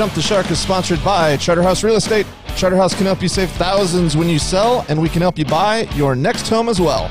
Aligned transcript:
Jump 0.00 0.14
the 0.14 0.22
Shark 0.22 0.50
is 0.50 0.58
sponsored 0.58 1.04
by 1.04 1.36
Charterhouse 1.36 1.84
Real 1.84 1.96
Estate. 1.96 2.26
Charterhouse 2.56 2.94
can 2.94 3.04
help 3.04 3.20
you 3.20 3.28
save 3.28 3.50
thousands 3.50 4.16
when 4.16 4.30
you 4.30 4.38
sell, 4.38 4.82
and 4.88 4.98
we 4.98 5.10
can 5.10 5.20
help 5.20 5.36
you 5.36 5.44
buy 5.44 5.80
your 5.94 6.16
next 6.16 6.48
home 6.48 6.70
as 6.70 6.80
well. 6.80 7.10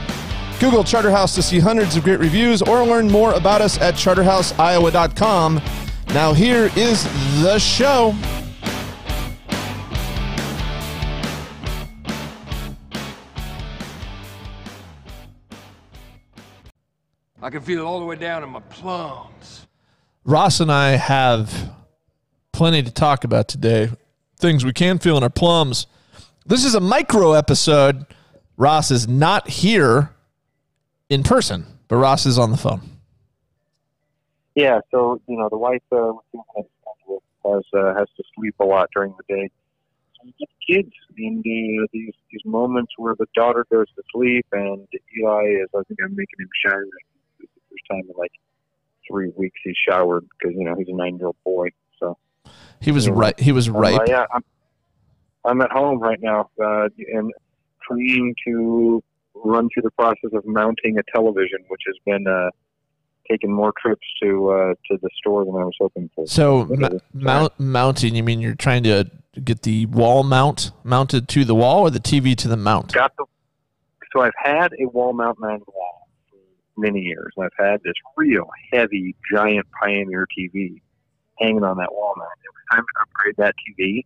Google 0.60 0.84
Charterhouse 0.84 1.36
to 1.36 1.44
see 1.44 1.60
hundreds 1.60 1.96
of 1.96 2.04
great 2.04 2.18
reviews 2.18 2.64
or 2.64 2.84
learn 2.84 3.08
more 3.08 3.34
about 3.34 3.62
us 3.62 3.78
at 3.78 3.94
charterhouseiowa.com. 3.94 5.62
Now, 6.16 6.34
here 6.34 6.72
is 6.76 7.04
the 7.44 7.60
show. 7.60 8.16
I 17.40 17.52
can 17.52 17.62
feel 17.62 17.82
it 17.82 17.84
all 17.84 18.00
the 18.00 18.06
way 18.08 18.16
down 18.16 18.42
in 18.42 18.50
my 18.50 18.62
plums. 18.62 19.68
Ross 20.26 20.60
and 20.60 20.72
I 20.72 20.94
have 20.94 21.76
plenty 22.60 22.84
to 22.84 22.92
talk 22.92 23.24
about 23.24 23.48
today. 23.48 23.90
Things 24.38 24.66
we 24.66 24.74
can 24.74 25.00
feel 25.00 25.16
in 25.16 25.24
our 25.24 25.30
plums. 25.30 25.88
This 26.46 26.66
is 26.66 26.76
a 26.76 26.82
micro 26.82 27.32
episode. 27.32 28.06
Ross 28.58 28.92
is 28.92 29.08
not 29.08 29.48
here 29.48 30.12
in 31.08 31.24
person, 31.24 31.66
but 31.88 31.96
Ross 31.96 32.26
is 32.26 32.38
on 32.38 32.52
the 32.52 32.58
phone. 32.58 32.82
Yeah, 34.56 34.82
so 34.92 35.22
you 35.26 35.38
know 35.38 35.48
the 35.48 35.58
wife 35.58 35.82
uh, 35.94 36.12
has 37.46 37.64
uh, 37.74 37.96
has 37.96 38.10
to 38.18 38.24
sleep 38.36 38.56
a 38.60 38.66
lot 38.66 38.90
during 38.94 39.16
the 39.16 39.34
day. 39.34 39.50
So 40.18 40.26
you 40.26 40.34
get 40.38 40.50
kids 40.68 40.94
in 41.18 41.42
the, 41.42 41.88
these 41.94 42.14
these 42.30 42.42
moments 42.44 42.92
where 42.98 43.16
the 43.18 43.28
daughter 43.36 43.66
goes 43.72 43.88
to 43.96 44.04
sleep 44.12 44.46
and 44.52 44.86
Eli 45.18 45.44
is. 45.64 45.70
I 45.74 45.84
think 45.88 46.02
I'm 46.04 46.14
making 46.14 46.40
him 46.40 46.50
shower. 46.66 46.84
It's 47.40 47.54
the 47.56 47.62
first 47.72 47.84
time 47.90 48.02
in 48.02 48.18
like 48.18 48.34
three 49.10 49.32
weeks 49.38 49.62
he's 49.64 49.78
showered 49.88 50.28
because 50.38 50.58
you 50.58 50.66
know 50.66 50.76
he's 50.76 50.90
a 50.90 50.94
nine 50.94 51.16
year 51.20 51.28
old 51.28 51.38
boy. 51.46 51.70
He 52.82 52.92
was 52.92 53.10
right. 53.10 53.38
He 53.40 53.52
was 53.52 53.70
right. 53.70 54.00
uh, 54.00 54.06
yeah, 54.08 54.26
I'm, 54.34 54.44
I'm 55.46 55.62
at 55.62 55.72
home 55.72 56.00
right 56.00 56.20
now 56.22 56.50
uh, 56.64 56.88
and 57.14 57.32
trying 57.86 58.36
to 58.48 59.04
run 59.34 59.70
through 59.74 59.84
the 59.84 59.92
process 59.92 60.32
of 60.34 60.46
mounting 60.46 60.98
a 60.98 61.04
television, 61.14 61.60
which 61.68 61.82
has 61.88 61.96
been 62.06 62.26
uh, 62.28 62.50
taking 63.30 63.52
more 63.52 63.74
trips 63.82 64.06
to 64.24 64.50
uh, 64.50 64.74
to 64.90 64.98
the 65.02 65.10
store 65.18 65.46
than 65.46 65.56
I 65.56 65.66
was 65.66 65.76
hoping 65.80 66.10
for. 66.16 66.28
So 66.28 66.66
ma- 66.66 66.90
mount, 67.14 67.60
mounting, 67.60 68.16
you 68.16 68.24
mean 68.24 68.40
you're 68.40 68.56
trying 68.56 68.84
to 68.84 69.10
get 69.44 69.64
the 69.64 69.86
wall 69.88 70.24
mount 70.24 70.72
mounted 70.84 71.28
to 71.30 71.46
the 71.46 71.56
wall 71.56 71.82
or 71.82 71.90
the 71.90 72.00
TV 72.00 72.36
to 72.38 72.48
the 72.48 72.58
mount? 72.58 72.94
got 72.94 73.16
the 73.18 73.26
so 74.12 74.22
I've 74.22 74.32
had 74.38 74.72
a 74.80 74.88
wall 74.88 75.14
mount 75.14 75.40
mounted 75.40 75.68
wall 75.68 76.08
for 76.30 76.38
many 76.78 77.02
years. 77.02 77.32
And 77.38 77.46
I've 77.46 77.66
had 77.66 77.82
this 77.84 77.94
real 78.18 78.50
heavy 78.74 79.16
giant 79.32 79.68
Pioneer 79.80 80.28
TV 80.38 80.82
hanging 81.40 81.64
on 81.64 81.78
that 81.78 81.92
wall 81.92 82.14
mount. 82.18 82.30
It 82.44 82.50
was 82.50 82.78
time 82.78 82.84
to 82.84 83.02
upgrade 83.02 83.36
that 83.38 83.56
TV, 83.68 84.06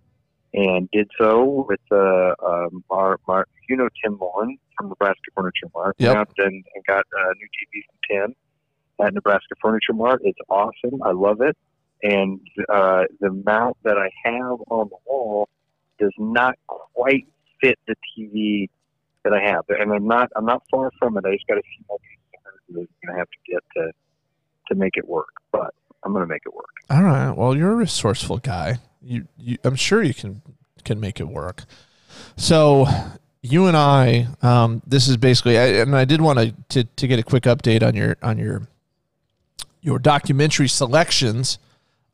and 0.54 0.90
did 0.92 1.10
so 1.18 1.66
with 1.68 1.80
uh, 1.92 2.34
um, 2.46 2.84
our, 2.90 3.20
our 3.28 3.48
you 3.68 3.78
know 3.78 3.90
Tim 4.04 4.18
Mullen 4.18 4.58
from 4.78 4.90
Nebraska 4.90 5.32
Furniture 5.36 5.68
Mart. 5.74 5.96
Yep. 6.00 6.16
Went 6.16 6.30
and, 6.38 6.64
and 6.76 6.86
got 6.86 7.06
a 7.14 7.34
new 7.36 7.48
TV 7.48 7.84
from 7.86 7.98
Tim 8.10 8.36
at 9.06 9.14
Nebraska 9.14 9.56
Furniture 9.62 9.94
Mart. 9.94 10.22
It's 10.24 10.40
awesome. 10.50 11.02
I 11.04 11.12
love 11.12 11.42
it. 11.42 11.58
And 12.04 12.42
uh, 12.70 13.04
the 13.22 13.32
mount 13.46 13.78
that 13.84 13.98
I 13.98 14.10
have 14.26 14.60
on 14.70 14.90
the 14.90 14.98
wall 15.06 15.48
does 16.00 16.12
not 16.18 16.56
quite 16.68 17.28
fit 17.62 17.80
the 17.88 17.96
TV 18.18 18.70
that 19.24 19.34
I 19.34 19.40
have, 19.42 19.64
and 19.70 19.94
I'm 19.94 20.08
not 20.08 20.30
I'm 20.36 20.46
not 20.46 20.64
far 20.70 20.92
from 21.00 21.18
it. 21.18 21.24
I 21.26 21.34
just 21.34 21.48
got 21.48 21.58
a 21.58 21.62
few 21.62 21.86
more 21.88 22.00
pieces 22.00 22.44
that 22.70 22.80
I'm 22.80 22.88
gonna 23.06 23.18
have 23.18 23.30
to 23.30 23.52
get 23.52 23.64
to 23.78 23.92
to 24.68 24.76
make 24.76 24.98
it 24.98 25.08
work, 25.08 25.34
but 25.52 25.74
I'm 26.06 26.14
gonna 26.14 26.28
make 26.28 26.42
it 26.46 26.54
work. 26.54 26.66
All 26.90 27.04
right. 27.04 27.32
Well, 27.32 27.56
you're 27.56 27.72
a 27.72 27.76
resourceful 27.76 28.38
guy. 28.38 28.80
You, 29.02 29.28
you 29.38 29.58
I'm 29.64 29.76
sure 29.76 30.04
you 30.04 30.14
can 30.14 30.42
can 30.84 31.00
make 31.00 31.20
it 31.20 31.28
work. 31.28 31.64
So 32.36 32.86
you 33.42 33.68
and 33.68 33.76
I, 33.76 34.28
um, 34.42 34.82
this 34.88 35.08
is 35.08 35.18
basically, 35.18 35.58
I, 35.58 35.66
and 35.82 35.96
I 35.96 36.06
did 36.06 36.22
want 36.22 36.40
to, 36.40 36.54
to 36.70 36.84
to 36.84 37.08
get 37.08 37.20
a 37.20 37.24
quick 37.24 37.44
update 37.44 37.84
on 37.84 37.96
your 37.96 38.18
on 38.22 38.38
your 38.38 38.68
your 39.82 40.00
documentary 40.00 40.70
selections 40.70 41.60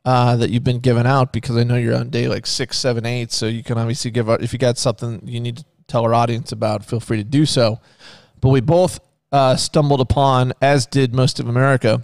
uh, 0.06 0.36
that 0.38 0.50
you've 0.50 0.64
been 0.64 0.80
giving 0.80 1.06
out 1.06 1.32
because 1.32 1.56
I 1.56 1.64
know 1.64 1.76
you're 1.76 1.96
on 1.96 2.10
day 2.10 2.28
like 2.28 2.48
six, 2.48 2.78
seven, 2.78 3.06
eight. 3.06 3.32
So 3.32 3.46
you 3.46 3.64
can 3.64 3.78
obviously 3.78 4.12
give 4.12 4.28
if 4.30 4.54
you 4.54 4.60
got 4.60 4.78
something 4.78 5.22
you 5.24 5.40
need 5.40 5.58
to 5.58 5.66
tell 5.88 6.04
our 6.04 6.14
audience 6.14 6.52
about. 6.52 6.84
Feel 6.84 7.00
free 7.00 7.18
to 7.18 7.24
do 7.24 7.46
so. 7.46 7.80
But 8.42 8.50
we 8.50 8.62
both 8.62 9.00
uh, 9.32 9.56
stumbled 9.56 10.02
upon, 10.02 10.54
as 10.62 10.86
did 10.86 11.14
most 11.14 11.40
of 11.40 11.48
America, 11.48 12.04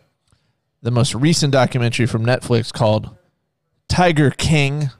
the 0.85 0.91
most 0.91 1.15
recent 1.15 1.51
documentary 1.51 2.05
from 2.05 2.23
Netflix 2.23 2.71
called 2.71 3.09
Tiger 3.87 4.29
King. 4.29 4.91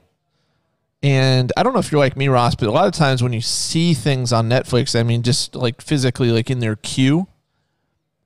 And 1.00 1.52
I 1.56 1.62
don't 1.62 1.74
know 1.74 1.78
if 1.78 1.92
you're 1.92 2.00
like 2.00 2.16
me, 2.16 2.26
Ross, 2.26 2.56
but 2.56 2.68
a 2.68 2.72
lot 2.72 2.88
of 2.88 2.92
times 2.92 3.22
when 3.22 3.32
you 3.32 3.40
see 3.40 3.94
things 3.94 4.32
on 4.32 4.48
Netflix, 4.48 4.98
I 4.98 5.04
mean, 5.04 5.22
just 5.22 5.54
like 5.54 5.80
physically, 5.80 6.32
like 6.32 6.50
in 6.50 6.58
their 6.58 6.74
queue, 6.74 7.28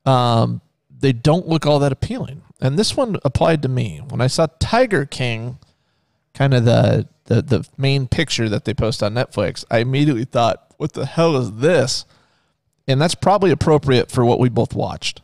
um, 0.06 0.62
they 0.90 1.12
don't 1.12 1.48
look 1.48 1.66
all 1.66 1.78
that 1.80 1.92
appealing. 1.92 2.40
And 2.62 2.78
this 2.78 2.96
one 2.96 3.18
applied 3.26 3.60
to 3.60 3.68
me 3.68 4.00
when 4.08 4.22
I 4.22 4.26
saw 4.26 4.46
Tiger 4.58 5.04
King, 5.04 5.58
kind 6.32 6.54
of 6.54 6.64
the 6.64 7.08
the 7.26 7.42
the 7.42 7.68
main 7.76 8.08
picture 8.08 8.48
that 8.48 8.64
they 8.64 8.72
post 8.72 9.02
on 9.02 9.12
Netflix. 9.12 9.66
I 9.70 9.78
immediately 9.80 10.24
thought, 10.24 10.72
"What 10.78 10.94
the 10.94 11.04
hell 11.04 11.36
is 11.36 11.52
this?" 11.52 12.06
And 12.88 12.98
that's 13.02 13.14
probably 13.14 13.50
appropriate 13.50 14.10
for 14.10 14.24
what 14.24 14.40
we 14.40 14.48
both 14.48 14.74
watched. 14.74 15.20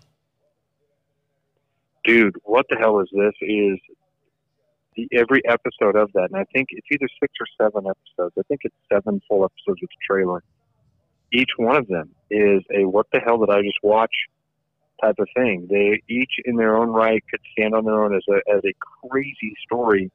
Dude, 2.06 2.36
what 2.44 2.66
the 2.70 2.76
hell 2.76 3.00
is 3.00 3.08
this? 3.12 3.32
Is 3.42 3.78
the 4.94 5.08
every 5.12 5.42
episode 5.46 5.96
of 5.96 6.10
that, 6.14 6.28
and 6.30 6.36
I 6.36 6.44
think 6.54 6.68
it's 6.70 6.86
either 6.92 7.08
six 7.20 7.32
or 7.40 7.46
seven 7.60 7.90
episodes. 7.90 8.34
I 8.38 8.42
think 8.48 8.60
it's 8.62 8.76
seven 8.90 9.20
full 9.28 9.44
episodes 9.44 9.82
of 9.82 9.88
the 9.88 10.06
trailer. 10.06 10.42
Each 11.32 11.50
one 11.56 11.76
of 11.76 11.88
them 11.88 12.10
is 12.30 12.62
a 12.72 12.84
what 12.84 13.06
the 13.12 13.18
hell 13.18 13.38
did 13.38 13.50
I 13.50 13.60
just 13.62 13.78
watch 13.82 14.12
type 15.02 15.16
of 15.18 15.28
thing. 15.36 15.66
They 15.68 16.00
each 16.08 16.32
in 16.44 16.56
their 16.56 16.76
own 16.76 16.90
right 16.90 17.22
could 17.28 17.40
stand 17.52 17.74
on 17.74 17.84
their 17.84 18.02
own 18.02 18.14
as 18.14 18.22
a 18.30 18.36
as 18.56 18.62
a 18.64 18.72
crazy 19.08 19.54
story. 19.64 20.10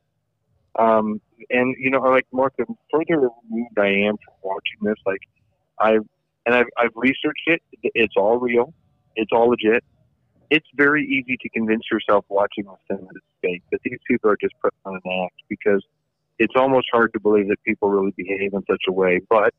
Um, 0.79 1.19
and 1.49 1.75
you 1.77 1.89
know, 1.89 1.99
like 1.99 2.25
Mark, 2.31 2.53
the 2.57 2.65
further 2.89 3.19
removed 3.19 3.77
I 3.77 3.87
am 3.87 4.15
from 4.17 4.35
watching 4.43 4.79
this, 4.81 4.97
like 5.05 5.21
I 5.77 5.97
and 6.45 6.55
I've, 6.55 6.67
I've 6.77 6.91
researched 6.95 7.47
it. 7.47 7.61
It's 7.83 8.15
all 8.15 8.39
real. 8.39 8.73
It's 9.15 9.31
all 9.33 9.49
legit. 9.49 9.83
It's 10.51 10.67
very 10.75 11.05
easy 11.07 11.37
to 11.41 11.49
convince 11.49 11.83
yourself 11.89 12.25
watching 12.27 12.65
this 12.65 12.75
thing 12.89 13.07
that 13.07 13.15
it's 13.15 13.25
fake. 13.41 13.63
That 13.71 13.79
these 13.85 13.99
people 14.05 14.29
are 14.29 14.37
just 14.39 14.53
putting 14.61 14.77
on 14.85 14.99
an 15.03 15.23
act 15.23 15.41
because 15.47 15.81
it's 16.39 16.53
almost 16.57 16.87
hard 16.91 17.13
to 17.13 17.21
believe 17.21 17.47
that 17.47 17.63
people 17.65 17.89
really 17.89 18.11
behave 18.17 18.53
in 18.53 18.61
such 18.69 18.83
a 18.89 18.91
way. 18.91 19.21
But 19.29 19.53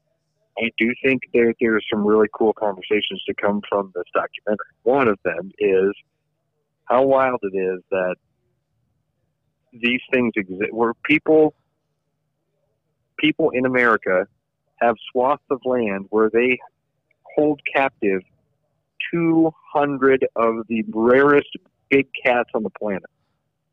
I 0.59 0.71
do 0.79 0.93
think 1.03 1.23
there 1.33 1.55
there's 1.59 1.87
some 1.91 2.07
really 2.07 2.29
cool 2.35 2.53
conversations 2.53 3.23
to 3.27 3.35
come 3.35 3.63
from 3.69 3.91
this 3.95 4.05
documentary. 4.13 4.67
One 4.83 5.09
of 5.09 5.19
them 5.25 5.51
is 5.59 5.93
how 6.85 7.05
wild 7.05 7.41
it 7.43 7.57
is 7.57 7.81
that 7.91 8.17
these 9.73 10.01
things 10.13 10.33
exist, 10.37 10.73
where 10.73 10.93
people 11.05 11.55
people 13.19 13.51
in 13.51 13.65
America 13.65 14.27
have 14.77 14.97
swaths 15.11 15.43
of 15.51 15.61
land 15.65 16.07
where 16.11 16.29
they 16.31 16.59
hold 17.35 17.61
captive 17.75 18.21
200 19.13 20.27
of 20.37 20.67
the 20.69 20.85
rarest 20.93 21.49
big 21.91 22.07
cats 22.25 22.51
on 22.55 22.63
the 22.63 22.71
planet. 22.71 23.05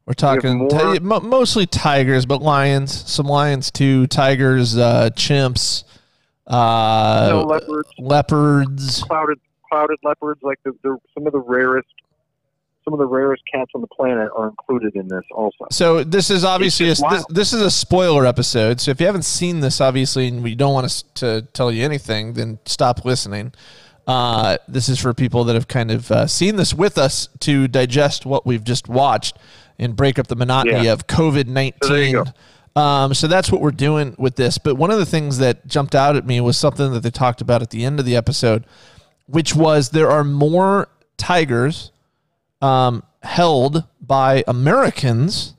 We're 0.05 0.13
talking 0.13 0.57
more- 0.57 0.95
ti- 0.95 0.99
mostly 0.99 1.67
tigers, 1.67 2.25
but 2.25 2.41
lions, 2.41 3.09
some 3.09 3.27
lions 3.27 3.69
too, 3.69 4.07
tigers, 4.07 4.75
uh, 4.75 5.11
chimps, 5.13 5.83
uh, 6.47 7.27
no 7.29 7.43
leopards, 7.43 7.89
leopards. 7.99 9.03
clouded 9.03 9.39
clouded 9.69 9.99
leopards, 10.03 10.41
like 10.41 10.57
the, 10.63 10.71
the 10.83 10.97
some 11.13 11.27
of 11.27 11.33
the 11.33 11.39
rarest 11.39 11.87
some 12.83 12.93
of 12.93 12.99
the 12.99 13.05
rarest 13.05 13.43
cats 13.53 13.69
on 13.75 13.81
the 13.81 13.87
planet 13.87 14.29
are 14.35 14.47
included 14.47 14.95
in 14.95 15.07
this 15.07 15.21
also. 15.31 15.67
So 15.69 16.03
this 16.03 16.31
is 16.31 16.43
obviously 16.43 16.87
a, 16.87 16.95
this, 16.95 17.25
this 17.29 17.53
is 17.53 17.61
a 17.61 17.69
spoiler 17.69 18.25
episode. 18.25 18.81
So 18.81 18.89
if 18.89 18.99
you 18.99 19.05
haven't 19.05 19.25
seen 19.25 19.59
this, 19.59 19.79
obviously, 19.79 20.27
and 20.27 20.41
we 20.41 20.55
don't 20.55 20.73
want 20.73 20.85
us 20.85 21.03
to 21.15 21.43
tell 21.53 21.71
you 21.71 21.85
anything, 21.85 22.33
then 22.33 22.57
stop 22.65 23.05
listening. 23.05 23.53
Uh, 24.09 24.57
this 24.67 24.89
is 24.89 24.99
for 24.99 25.13
people 25.13 25.43
that 25.43 25.53
have 25.53 25.67
kind 25.67 25.91
of 25.91 26.11
uh, 26.11 26.25
seen 26.25 26.55
this 26.55 26.73
with 26.73 26.97
us 26.97 27.29
to 27.39 27.67
digest 27.67 28.25
what 28.25 28.45
we've 28.45 28.63
just 28.63 28.87
watched. 28.89 29.37
and 29.81 29.95
break 29.95 30.19
up 30.19 30.27
the 30.27 30.35
monotony 30.35 30.85
Yeah. 30.85 30.91
of 30.93 31.07
COVID 31.07 31.47
nineteen. 31.47 32.21
Um, 32.75 33.13
so 33.13 33.27
that's 33.27 33.49
what 33.51 33.61
we're 33.61 33.71
doing 33.71 34.13
with 34.17 34.35
this. 34.35 34.57
But 34.57 34.75
one 34.75 34.91
of 34.91 34.97
the 34.99 35.05
things 35.05 35.37
that 35.37 35.65
jumped 35.67 35.95
out 35.95 36.15
at 36.17 36.25
me 36.25 36.41
was 36.41 36.57
something 36.57 36.91
that 36.91 36.99
they 37.01 37.09
talked 37.11 37.39
about 37.39 37.61
at 37.61 37.69
the 37.69 37.85
end 37.85 37.97
of 37.99 38.05
the 38.05 38.15
episode, 38.17 38.65
which 39.27 39.55
was 39.55 39.89
there 39.91 40.09
are 40.11 40.23
more 40.25 40.89
tigers 41.17 41.91
um, 42.61 43.03
held 43.23 43.85
by 44.01 44.43
Americans 44.47 45.53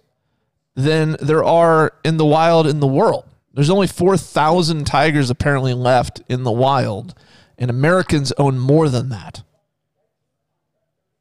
than 0.75 1.17
there 1.21 1.43
are 1.45 1.93
in 2.05 2.17
the 2.19 2.27
wild 2.27 2.67
in 2.67 2.81
the 2.81 2.87
world. 2.87 3.25
There's 3.55 3.71
only 3.71 3.87
4,000 3.87 4.87
tigers 4.87 5.31
apparently 5.31 5.73
left 5.75 6.21
in 6.29 6.43
the 6.45 6.53
wild, 6.53 7.15
and 7.61 7.71
Americans 7.71 8.33
own 8.39 8.59
more 8.59 8.89
than 8.89 9.11
that. 9.11 9.43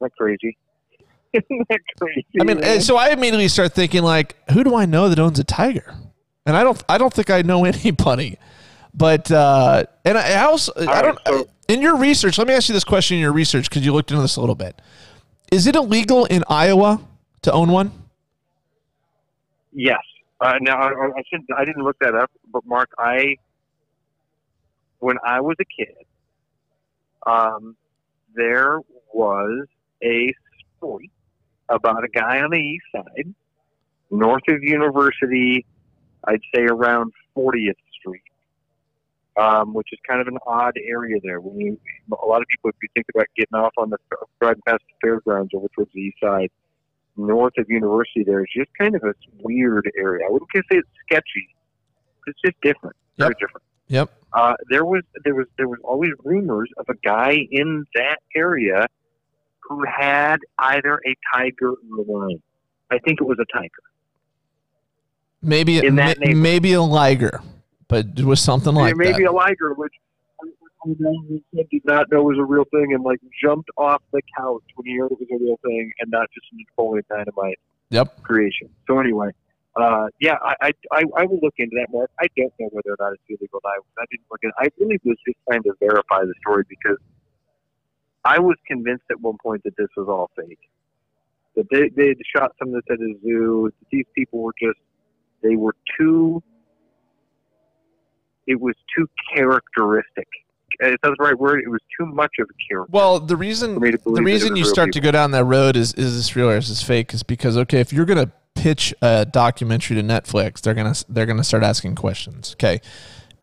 that 0.00 0.16
crazy? 0.16 0.56
Isn't 1.32 1.68
that 1.68 1.80
crazy? 2.00 2.26
I 2.40 2.44
mean, 2.44 2.58
man? 2.58 2.64
eh, 2.64 2.80
so 2.80 2.96
I 2.96 3.10
immediately 3.10 3.46
start 3.48 3.72
thinking 3.72 4.02
like, 4.02 4.34
who 4.50 4.64
do 4.64 4.74
I 4.74 4.86
know 4.86 5.08
that 5.08 5.18
owns 5.18 5.38
a 5.38 5.44
tiger? 5.44 5.94
And 6.46 6.56
I 6.56 6.64
don't, 6.64 6.82
I 6.88 6.98
don't 6.98 7.12
think 7.12 7.30
I 7.30 7.42
know 7.42 7.64
anybody. 7.66 8.38
But 8.92 9.30
uh, 9.30 9.84
and 10.04 10.18
I, 10.18 10.42
also, 10.42 10.72
I 10.76 11.02
don't. 11.02 11.18
so- 11.24 11.48
in 11.68 11.80
your 11.80 11.96
research, 11.96 12.38
let 12.38 12.48
me 12.48 12.54
ask 12.54 12.68
you 12.68 12.72
this 12.72 12.82
question: 12.82 13.16
in 13.18 13.20
your 13.20 13.32
research, 13.32 13.68
because 13.70 13.84
you 13.84 13.92
looked 13.92 14.10
into 14.10 14.20
this 14.20 14.34
a 14.34 14.40
little 14.40 14.56
bit, 14.56 14.82
is 15.52 15.68
it 15.68 15.76
illegal 15.76 16.24
in 16.24 16.42
Iowa 16.48 17.00
to 17.42 17.52
own 17.52 17.70
one? 17.70 17.92
Yes. 19.72 20.00
Uh, 20.40 20.54
now 20.60 20.76
I, 20.78 20.88
I 20.88 21.06
I 21.18 21.22
should 21.30 21.42
I 21.56 21.64
didn't 21.64 21.84
look 21.84 21.96
that 22.00 22.16
up, 22.16 22.32
but 22.52 22.66
Mark, 22.66 22.90
I 22.98 23.36
when 24.98 25.18
I 25.24 25.40
was 25.40 25.54
a 25.60 25.64
kid, 25.64 25.94
um, 27.26 27.76
there 28.34 28.80
was 29.12 29.66
a 30.02 30.32
story 30.76 31.10
about 31.68 32.04
a 32.04 32.08
guy 32.08 32.40
on 32.40 32.50
the 32.50 32.58
east 32.58 32.84
side, 32.92 33.34
north 34.10 34.42
of 34.48 34.62
University, 34.62 35.64
I'd 36.24 36.40
say 36.54 36.62
around 36.62 37.12
40th 37.36 37.74
Street, 37.98 38.22
um, 39.36 39.72
which 39.72 39.88
is 39.92 39.98
kind 40.06 40.20
of 40.20 40.26
an 40.26 40.38
odd 40.46 40.74
area 40.84 41.20
there. 41.22 41.40
When 41.40 41.60
you, 41.60 41.80
a 42.10 42.26
lot 42.26 42.42
of 42.42 42.48
people, 42.48 42.70
if 42.70 42.76
you 42.82 42.88
think 42.94 43.06
about 43.14 43.26
getting 43.36 43.58
off 43.58 43.72
on 43.76 43.90
the 43.90 43.98
driving 44.40 44.62
past 44.66 44.82
the 44.88 45.06
fairgrounds 45.06 45.52
over 45.54 45.68
towards 45.74 45.92
the 45.92 46.00
east 46.00 46.16
side, 46.22 46.50
north 47.16 47.54
of 47.58 47.66
University, 47.68 48.24
there 48.24 48.40
is 48.40 48.48
just 48.54 48.70
kind 48.78 48.94
of 48.94 49.02
a 49.04 49.14
weird 49.42 49.90
area. 49.96 50.26
I 50.26 50.30
wouldn't 50.30 50.50
say 50.54 50.62
it's 50.70 50.88
sketchy. 51.06 51.48
It's 52.26 52.40
just 52.44 52.60
different. 52.62 52.96
Very 53.16 53.34
different. 53.34 53.64
Yep. 53.88 54.19
Uh, 54.32 54.54
there 54.70 54.84
was 54.84 55.02
there 55.24 55.34
was 55.34 55.46
there 55.58 55.68
was 55.68 55.78
always 55.84 56.10
rumors 56.24 56.68
of 56.76 56.86
a 56.88 56.94
guy 57.04 57.36
in 57.50 57.84
that 57.94 58.18
area 58.36 58.86
who 59.68 59.84
had 59.84 60.38
either 60.58 61.00
a 61.06 61.14
tiger 61.34 61.70
or 61.70 61.98
a 61.98 62.02
lion. 62.02 62.42
I 62.90 62.98
think 62.98 63.20
it 63.20 63.24
was 63.24 63.38
a 63.40 63.46
tiger. 63.56 63.68
Maybe, 65.42 65.78
In 65.78 65.94
that 65.96 66.18
ma- 66.18 66.24
neighborhood. 66.26 66.42
maybe 66.42 66.72
a 66.74 66.82
liger, 66.82 67.40
but 67.88 68.06
it 68.16 68.24
was 68.24 68.40
something 68.40 68.74
like 68.74 68.94
There 68.94 69.12
may 69.12 69.12
that. 69.12 69.22
a 69.30 69.32
liger, 69.32 69.72
which 69.74 69.92
I 70.84 70.92
did 71.70 71.82
not 71.84 72.10
know 72.10 72.22
was 72.22 72.36
a 72.38 72.44
real 72.44 72.64
thing, 72.70 72.92
and 72.92 73.02
like 73.02 73.20
jumped 73.42 73.70
off 73.76 74.02
the 74.12 74.20
couch 74.36 74.62
when 74.76 74.86
he 74.86 74.98
heard 74.98 75.10
it 75.12 75.18
was 75.18 75.28
a 75.32 75.42
real 75.42 75.58
thing, 75.64 75.92
and 76.00 76.10
not 76.10 76.28
just 76.34 76.46
a 76.52 76.56
Napoleon 76.56 77.04
Dynamite 77.08 77.58
Yep. 77.90 78.22
creation. 78.22 78.68
So 78.86 78.98
anyway, 78.98 79.30
uh, 79.76 80.06
yeah, 80.20 80.36
I, 80.42 80.72
I, 80.90 81.04
I, 81.16 81.24
will 81.26 81.38
look 81.42 81.54
into 81.58 81.76
that, 81.76 81.86
Mark. 81.92 82.10
I 82.18 82.26
don't 82.36 82.52
know 82.58 82.68
whether 82.72 82.90
or 82.90 82.96
not 82.98 83.12
it's 83.12 83.22
illegal. 83.28 83.60
I, 83.64 83.78
I 84.00 84.04
didn't 84.10 84.26
look 84.30 84.40
at. 84.44 84.50
I 84.58 84.68
really 84.78 84.98
was 85.04 85.16
just 85.26 85.38
trying 85.48 85.62
to 85.62 85.72
verify 85.78 86.22
the 86.24 86.34
story 86.40 86.64
because 86.68 86.98
I 88.24 88.40
was 88.40 88.56
convinced 88.66 89.04
at 89.10 89.20
one 89.20 89.36
point 89.42 89.62
that 89.64 89.76
this 89.76 89.86
was 89.96 90.08
all 90.08 90.30
fake. 90.36 90.58
That 91.54 91.66
they 91.70 91.88
they 91.90 92.08
had 92.08 92.16
shot 92.34 92.52
some 92.58 92.74
of 92.74 92.74
this 92.74 92.82
at 92.90 93.00
a 93.00 93.14
zoo. 93.22 93.70
These 93.92 94.06
people 94.14 94.40
were 94.40 94.54
just 94.60 94.78
they 95.42 95.54
were 95.54 95.74
too. 95.98 96.42
It 98.46 98.60
was 98.60 98.74
too 98.96 99.08
characteristic. 99.34 100.26
Is 100.80 100.96
that 101.02 101.14
the 101.16 101.24
right 101.24 101.38
word? 101.38 101.62
It 101.64 101.68
was 101.68 101.80
too 101.98 102.06
much 102.06 102.32
of 102.40 102.48
a 102.48 102.68
character. 102.68 102.90
Well, 102.90 103.20
the 103.20 103.36
reason 103.36 103.74
For 103.74 103.80
me 103.80 103.90
to 103.92 103.98
believe 103.98 104.16
the 104.16 104.22
reason 104.22 104.56
you 104.56 104.64
start 104.64 104.92
to 104.94 105.00
go 105.00 105.10
down 105.12 105.30
that 105.32 105.44
road 105.44 105.76
is 105.76 105.94
is 105.94 106.16
this 106.16 106.34
real 106.34 106.50
or 106.50 106.56
is 106.56 106.68
this 106.68 106.82
fake 106.82 107.14
is 107.14 107.22
because 107.22 107.56
okay, 107.56 107.80
if 107.80 107.92
you're 107.92 108.06
gonna 108.06 108.32
pitch 108.54 108.94
a 109.02 109.26
documentary 109.26 109.96
to 109.96 110.02
Netflix, 110.02 110.60
they're 110.60 110.74
gonna 110.74 110.94
they're 111.08 111.26
gonna 111.26 111.44
start 111.44 111.62
asking 111.62 111.94
questions. 111.94 112.54
Okay, 112.54 112.80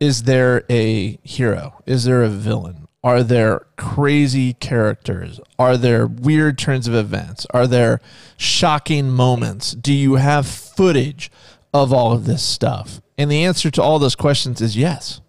is 0.00 0.24
there 0.24 0.64
a 0.70 1.18
hero? 1.22 1.82
Is 1.86 2.04
there 2.04 2.22
a 2.22 2.28
villain? 2.28 2.88
Are 3.04 3.22
there 3.22 3.66
crazy 3.76 4.54
characters? 4.54 5.40
Are 5.58 5.76
there 5.76 6.06
weird 6.06 6.58
turns 6.58 6.88
of 6.88 6.94
events? 6.94 7.46
Are 7.50 7.66
there 7.66 8.00
shocking 8.36 9.10
moments? 9.10 9.72
Do 9.72 9.92
you 9.92 10.16
have 10.16 10.46
footage 10.46 11.30
of 11.72 11.92
all 11.92 12.12
of 12.12 12.24
this 12.24 12.42
stuff? 12.42 13.00
And 13.16 13.30
the 13.30 13.44
answer 13.44 13.70
to 13.70 13.82
all 13.82 13.98
those 13.98 14.16
questions 14.16 14.60
is 14.60 14.76
yes. 14.76 15.20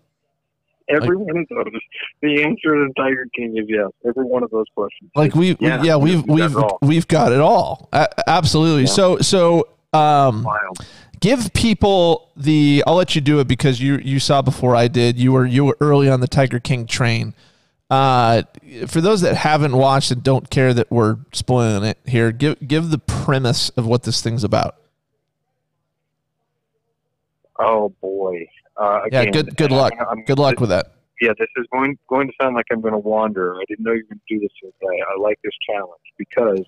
Every 0.89 1.15
one 1.17 1.37
of 1.37 1.45
those. 1.49 1.81
The 2.21 2.43
answer 2.43 2.73
to 2.87 2.89
Tiger 2.97 3.25
King 3.35 3.55
is 3.57 3.65
yes. 3.67 3.89
Every 4.07 4.25
one 4.25 4.41
of 4.43 4.49
those 4.49 4.65
questions. 4.75 5.11
like 5.15 5.35
we 5.35 5.55
yeah, 5.59 5.83
Yeah, 5.83 5.95
we've 5.97 6.25
we've 6.27 6.27
got 6.27 6.33
we've 6.35 6.51
it 6.51 6.57
all. 6.57 6.79
we've 6.81 7.07
got 7.07 7.31
it 7.31 7.39
all 7.39 7.89
A- 7.93 8.07
absolutely 8.27 8.81
Yeah. 8.83 8.87
so 8.87 9.17
so 9.19 9.67
um 9.93 10.43
Wild. 10.43 10.79
give 11.19 11.51
people 11.53 12.31
the 12.37 12.83
i'll 12.87 12.95
let 12.95 13.13
you 13.15 13.21
do 13.21 13.39
it 13.39 13.47
because 13.47 13.79
you 13.81 13.97
you 13.97 14.19
saw 14.19 14.41
before 14.41 14.75
i 14.75 14.87
did 14.87 15.17
you 15.19 15.31
were 15.31 15.45
you 15.45 15.65
were 15.65 15.77
early 15.81 16.07
on 16.09 16.19
the 16.21 16.27
tiger 16.27 16.59
king 16.59 16.85
train 16.85 17.33
uh 17.89 18.43
for 18.87 19.01
those 19.01 19.21
that 19.21 19.35
haven't 19.35 19.75
watched 19.75 20.11
and 20.11 20.21
don't 20.21 20.51
care 20.51 20.75
that 20.75 20.91
we're 20.91 21.17
spoiling 21.33 21.83
it 21.83 21.97
here 22.05 22.31
give 22.31 22.55
give 22.67 22.91
the 22.91 22.99
premise 22.99 23.69
of 23.71 23.87
what 23.87 24.03
this 24.03 24.21
thing's 24.21 24.43
about 24.43 24.75
Oh 27.61 27.89
boy. 28.01 28.47
Uh, 28.79 29.01
yeah 29.11 29.21
again, 29.21 29.33
good 29.33 29.57
good 29.57 29.71
I- 29.71 29.75
luck 29.75 29.93
I'm- 29.99 30.23
good 30.25 30.39
luck 30.39 30.59
with 30.59 30.69
that 30.69 30.93
Yeah, 31.21 31.33
this 31.37 31.49
is 31.57 31.65
going 31.71 31.97
going 32.07 32.27
to 32.27 32.33
sound 32.41 32.55
like 32.55 32.65
I'm 32.71 32.81
going 32.81 32.93
to 32.93 33.05
wander. 33.13 33.55
I 33.55 33.63
didn't 33.67 33.83
know 33.85 33.91
you 33.91 34.05
were 34.09 34.15
going 34.15 34.21
to 34.27 34.35
do 34.35 34.39
this 34.39 34.55
today. 34.61 34.97
I 35.11 35.19
like 35.19 35.39
this 35.43 35.57
challenge 35.69 36.07
because 36.17 36.63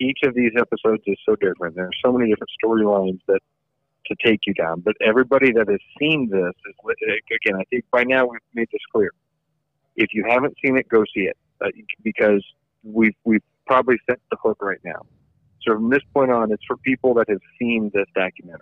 each 0.00 0.20
of 0.24 0.34
these 0.34 0.52
episodes 0.56 1.02
is 1.06 1.18
so 1.28 1.36
different. 1.36 1.76
There 1.76 1.86
are 1.86 1.98
so 2.04 2.10
many 2.10 2.30
different 2.30 2.50
storylines 2.58 3.20
that 3.28 3.40
to 4.06 4.16
take 4.24 4.40
you 4.46 4.54
down. 4.54 4.80
But 4.80 4.94
everybody 5.00 5.52
that 5.52 5.68
has 5.68 5.80
seen 5.98 6.28
this 6.30 6.54
is 6.66 6.74
again. 7.44 7.60
I 7.60 7.64
think 7.70 7.84
by 7.90 8.04
now 8.04 8.26
we've 8.26 8.40
made 8.54 8.68
this 8.72 8.80
clear. 8.92 9.12
If 9.96 10.14
you 10.14 10.24
haven't 10.28 10.56
seen 10.64 10.76
it, 10.76 10.88
go 10.88 11.04
see 11.14 11.22
it 11.22 11.36
uh, 11.60 11.68
because 12.02 12.44
we've 12.82 13.14
we've 13.24 13.42
probably 13.66 13.96
set 14.08 14.18
the 14.30 14.36
hook 14.42 14.58
right 14.60 14.80
now. 14.84 15.02
So 15.62 15.74
from 15.74 15.90
this 15.90 16.02
point 16.12 16.30
on, 16.30 16.50
it's 16.50 16.64
for 16.66 16.76
people 16.78 17.14
that 17.14 17.28
have 17.28 17.40
seen 17.58 17.90
this 17.94 18.06
documentary. 18.14 18.60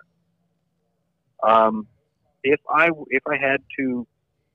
Um, 1.41 1.87
if 2.43 2.59
I 2.69 2.89
if 3.09 3.23
I 3.27 3.37
had 3.37 3.61
to 3.79 4.07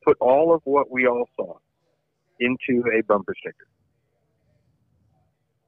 put 0.04 0.16
all 0.20 0.54
of 0.54 0.62
what 0.64 0.90
we 0.90 1.06
all 1.06 1.28
saw 1.36 1.56
into 2.40 2.84
a 2.96 3.02
bumper 3.02 3.34
sticker, 3.38 3.66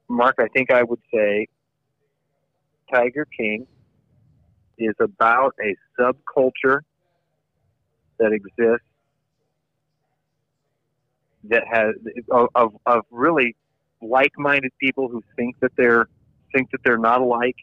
Mark, 0.08 0.36
I 0.38 0.48
think 0.48 0.70
I 0.72 0.82
would 0.82 1.00
say 1.12 1.46
Tiger 2.92 3.26
King 3.36 3.66
is 4.78 4.94
about 5.00 5.54
a 5.62 5.74
subculture 6.00 6.80
that 8.18 8.32
exists 8.32 8.86
that 11.44 11.62
has 11.70 11.94
of, 12.30 12.74
of, 12.86 13.04
really 13.10 13.54
like-minded 14.02 14.72
people 14.80 15.08
who 15.08 15.22
think 15.36 15.56
that 15.60 15.72
they're 15.76 16.08
think 16.54 16.70
that 16.70 16.78
they're 16.84 16.98
not 16.98 17.20
alike. 17.20 17.56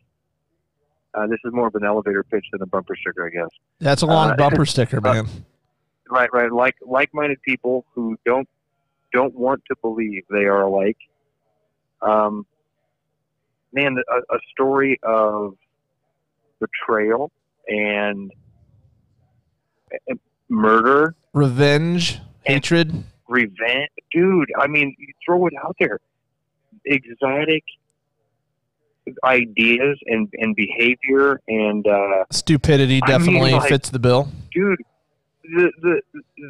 Uh, 1.16 1.28
this 1.28 1.40
is 1.46 1.54
more 1.54 1.68
of 1.68 1.76
an 1.76 1.86
elevator 1.86 2.24
pitch 2.24 2.46
than 2.52 2.62
a 2.62 2.66
bumper 2.66 2.96
sticker, 2.96 3.26
I 3.26 3.30
guess. 3.30 3.50
that's 3.80 4.02
a 4.02 4.06
long 4.06 4.32
Uh, 4.32 4.36
bumper 4.38 4.66
sticker 4.66 4.98
uh, 4.98 5.14
man 5.14 5.28
Right, 6.10 6.32
right. 6.32 6.52
Like 6.52 6.76
like-minded 6.82 7.42
people 7.42 7.86
who 7.94 8.18
don't 8.26 8.48
don't 9.12 9.34
want 9.34 9.64
to 9.70 9.76
believe 9.82 10.24
they 10.30 10.46
are 10.46 10.62
alike. 10.62 10.98
Um, 12.02 12.46
man, 13.74 13.98
a, 14.10 14.36
a 14.36 14.40
story 14.52 15.00
of 15.04 15.56
betrayal 16.60 17.32
and 17.68 18.32
and 20.08 20.20
murder, 20.50 21.16
revenge 21.34 22.20
hatred 22.46 23.04
revenge, 23.28 23.90
dude. 24.12 24.52
I 24.60 24.68
mean, 24.68 24.96
you 25.00 25.08
throw 25.26 25.48
it 25.48 25.54
out 25.64 25.76
there. 25.80 26.00
Exotic 26.86 27.64
ideas 29.24 29.98
and 30.08 30.28
and 30.38 30.56
behavior 30.56 31.40
and 31.48 31.86
uh, 31.88 32.24
stupidity 32.32 33.00
I 33.04 33.08
mean, 33.08 33.20
definitely 33.20 33.52
like- 33.54 33.70
fits 33.70 33.90
the 33.90 34.00
bill 34.00 34.30
dude, 34.52 34.80
the 35.44 35.72
the 35.82 36.02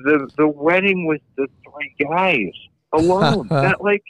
the 0.03 0.29
the 0.37 0.47
wedding 0.47 1.05
with 1.05 1.21
the 1.37 1.47
three 1.63 1.95
guys 1.99 2.51
alone. 2.93 3.47
that 3.49 3.81
like, 3.83 4.03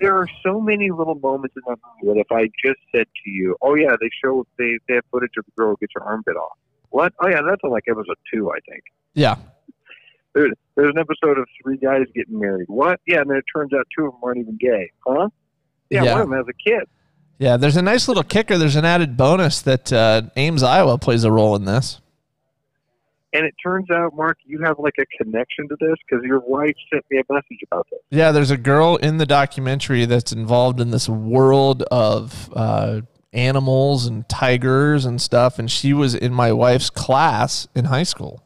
there 0.00 0.16
are 0.16 0.28
so 0.42 0.60
many 0.60 0.90
little 0.90 1.14
moments 1.14 1.54
in 1.56 1.62
that 1.68 1.78
movie 2.02 2.14
that 2.14 2.20
if 2.20 2.32
I 2.32 2.44
just 2.64 2.80
said 2.94 3.06
to 3.24 3.30
you, 3.30 3.56
"Oh 3.62 3.74
yeah, 3.74 3.94
they 4.00 4.10
show 4.24 4.44
they 4.58 4.78
they 4.88 4.94
have 4.94 5.04
footage 5.10 5.30
of 5.38 5.44
the 5.44 5.52
girl 5.56 5.70
who 5.70 5.76
gets 5.80 5.92
her 5.94 6.02
arm 6.02 6.22
bit 6.26 6.36
off." 6.36 6.58
What? 6.90 7.12
Oh 7.20 7.28
yeah, 7.28 7.40
that's 7.48 7.62
like 7.62 7.84
episode 7.88 8.16
two, 8.32 8.50
I 8.50 8.58
think. 8.68 8.82
yeah 9.14 9.36
There's 10.34 10.52
there's 10.76 10.90
an 10.94 10.98
episode 10.98 11.38
of 11.38 11.46
three 11.62 11.76
guys 11.76 12.06
getting 12.14 12.38
married. 12.40 12.66
What? 12.68 13.00
Yeah, 13.06 13.20
and 13.20 13.30
then 13.30 13.36
it 13.38 13.44
turns 13.54 13.72
out 13.72 13.86
two 13.96 14.06
of 14.06 14.12
them 14.12 14.20
aren't 14.24 14.38
even 14.38 14.56
gay. 14.60 14.90
Huh? 15.06 15.28
Yeah, 15.90 16.02
Yeah. 16.04 16.12
one 16.14 16.20
of 16.22 16.28
them 16.30 16.38
has 16.38 16.46
a 16.48 16.70
kid. 16.70 16.88
Yeah, 17.38 17.56
there's 17.56 17.76
a 17.76 17.82
nice 17.82 18.08
little 18.08 18.22
kicker. 18.22 18.56
There's 18.58 18.76
an 18.76 18.84
added 18.84 19.16
bonus 19.16 19.60
that 19.62 19.92
uh, 19.92 20.22
Ames, 20.36 20.62
Iowa 20.62 20.98
plays 20.98 21.24
a 21.24 21.32
role 21.32 21.56
in 21.56 21.64
this. 21.64 22.00
And 23.32 23.44
it 23.44 23.54
turns 23.60 23.90
out, 23.90 24.14
Mark, 24.14 24.38
you 24.44 24.62
have 24.62 24.78
like 24.78 24.94
a 25.00 25.06
connection 25.22 25.68
to 25.68 25.76
this 25.80 25.96
because 26.06 26.24
your 26.24 26.38
wife 26.46 26.76
sent 26.92 27.04
me 27.10 27.18
a 27.18 27.32
message 27.32 27.58
about 27.66 27.84
this. 27.90 27.98
Yeah, 28.10 28.30
there's 28.30 28.52
a 28.52 28.56
girl 28.56 28.94
in 28.96 29.16
the 29.16 29.26
documentary 29.26 30.04
that's 30.04 30.30
involved 30.30 30.80
in 30.80 30.92
this 30.92 31.08
world 31.08 31.82
of 31.90 32.48
uh, 32.54 33.00
animals 33.32 34.06
and 34.06 34.28
tigers 34.28 35.04
and 35.04 35.20
stuff, 35.20 35.58
and 35.58 35.68
she 35.68 35.92
was 35.92 36.14
in 36.14 36.32
my 36.32 36.52
wife's 36.52 36.90
class 36.90 37.66
in 37.74 37.86
high 37.86 38.04
school. 38.04 38.44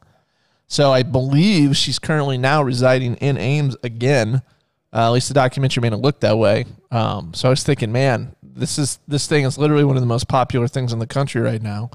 So 0.66 0.90
I 0.90 1.02
believe 1.02 1.76
she's 1.76 1.98
currently 1.98 2.38
now 2.38 2.62
residing 2.62 3.16
in 3.16 3.36
Ames 3.36 3.76
again. 3.82 4.42
Uh, 4.90 5.08
at 5.08 5.10
least 5.10 5.28
the 5.28 5.34
documentary 5.34 5.82
made 5.82 5.92
it 5.92 5.96
look 5.96 6.20
that 6.20 6.38
way. 6.38 6.64
Um, 6.90 7.34
so 7.34 7.48
I 7.48 7.50
was 7.50 7.62
thinking, 7.62 7.92
man, 7.92 8.34
this 8.54 8.78
is 8.78 8.98
this 9.08 9.26
thing 9.26 9.44
is 9.44 9.58
literally 9.58 9.84
one 9.84 9.96
of 9.96 10.02
the 10.02 10.06
most 10.06 10.28
popular 10.28 10.68
things 10.68 10.92
in 10.92 10.98
the 10.98 11.06
country 11.06 11.40
right 11.40 11.62
now. 11.62 11.90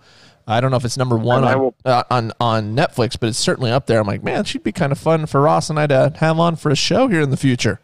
I 0.45 0.59
don't 0.59 0.71
know 0.71 0.77
if 0.77 0.83
it's 0.85 0.97
number 0.97 1.15
one 1.17 1.43
on, 1.43 1.59
will- 1.59 1.75
uh, 1.85 2.03
on 2.09 2.31
on 2.39 2.75
Netflix, 2.75 3.17
but 3.19 3.29
it's 3.29 3.37
certainly 3.39 3.71
up 3.71 3.85
there. 3.85 3.99
I'm 3.99 4.07
like, 4.07 4.23
man, 4.23 4.43
she'd 4.43 4.63
be 4.63 4.71
kind 4.71 4.91
of 4.91 4.97
fun 4.97 5.25
for 5.25 5.41
Ross 5.41 5.69
and 5.69 5.79
I 5.79 5.87
to 5.87 6.13
have 6.17 6.39
on 6.39 6.55
for 6.55 6.69
a 6.69 6.75
show 6.75 7.07
here 7.07 7.21
in 7.21 7.29
the 7.29 7.37
future. 7.37 7.79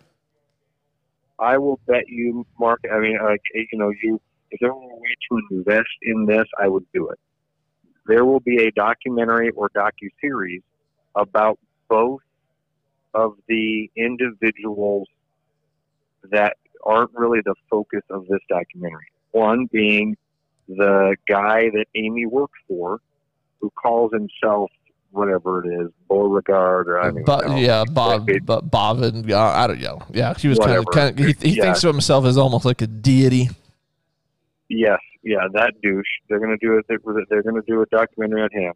I 1.38 1.58
will 1.58 1.80
bet 1.88 2.10
you, 2.10 2.46
Mark. 2.60 2.82
I 2.92 3.00
mean, 3.00 3.18
like 3.24 3.42
you 3.54 3.78
know, 3.80 3.92
you 4.04 4.20
if 4.52 4.60
there 4.60 4.74
were 4.74 4.82
a 4.82 4.96
way 4.96 5.16
to 5.32 5.42
invest 5.52 5.88
in 6.02 6.26
this, 6.26 6.46
I 6.60 6.68
would 6.68 6.86
do 6.94 7.10
it. 7.10 7.20
There 8.08 8.26
will 8.26 8.40
be 8.40 8.64
a 8.66 8.72
documentary 8.72 9.52
or 9.52 9.70
docu 9.70 10.10
series 10.20 10.62
about 11.16 11.60
both 11.88 12.22
of 13.14 13.36
the 13.48 13.90
individuals 13.96 15.08
that 16.32 16.58
aren't 16.83 17.12
really 17.13 17.39
the 17.43 17.55
focus 17.69 18.01
of 18.09 18.27
this 18.27 18.39
documentary. 18.50 19.07
One 19.31 19.67
being 19.71 20.17
the 20.67 21.15
guy 21.27 21.69
that 21.69 21.86
Amy 21.95 22.25
worked 22.25 22.55
for, 22.67 23.00
who 23.59 23.69
calls 23.71 24.12
himself 24.13 24.71
whatever 25.12 25.65
it 25.65 25.81
is, 25.81 25.89
Beauregard 26.07 26.88
or 26.88 27.00
I 27.01 27.05
don't 27.12 27.25
But 27.25 27.48
know. 27.48 27.55
yeah, 27.57 27.83
Bob, 27.83 28.29
but 28.43 28.69
Bobbin, 28.69 29.31
uh, 29.31 29.39
I 29.39 29.65
don't 29.67 29.81
know. 29.81 30.03
Yeah, 30.12 30.33
he 30.36 30.48
was 30.48 30.59
kind 30.59 30.77
of, 30.77 30.86
kind 30.86 31.19
of. 31.19 31.25
He, 31.25 31.33
he 31.50 31.55
Yeah. 31.57 31.63
thinks 31.63 31.83
of 31.83 31.93
himself 31.93 32.25
as 32.25 32.38
almost 32.38 32.63
like 32.65 32.81
a 32.81 32.88
deity. 32.88 33.50
Yes, 34.69 35.00
yeah, 35.24 35.48
that 35.53 35.74
douche. 35.81 36.05
They're 36.27 36.38
going 36.39 36.55
to 36.57 36.65
do 36.65 36.77
it. 36.77 36.86
They're 36.88 37.41
going 37.41 37.55
to 37.55 37.63
do 37.67 37.81
a 37.81 37.86
documentary 37.88 38.43
on 38.43 38.50
him, 38.51 38.74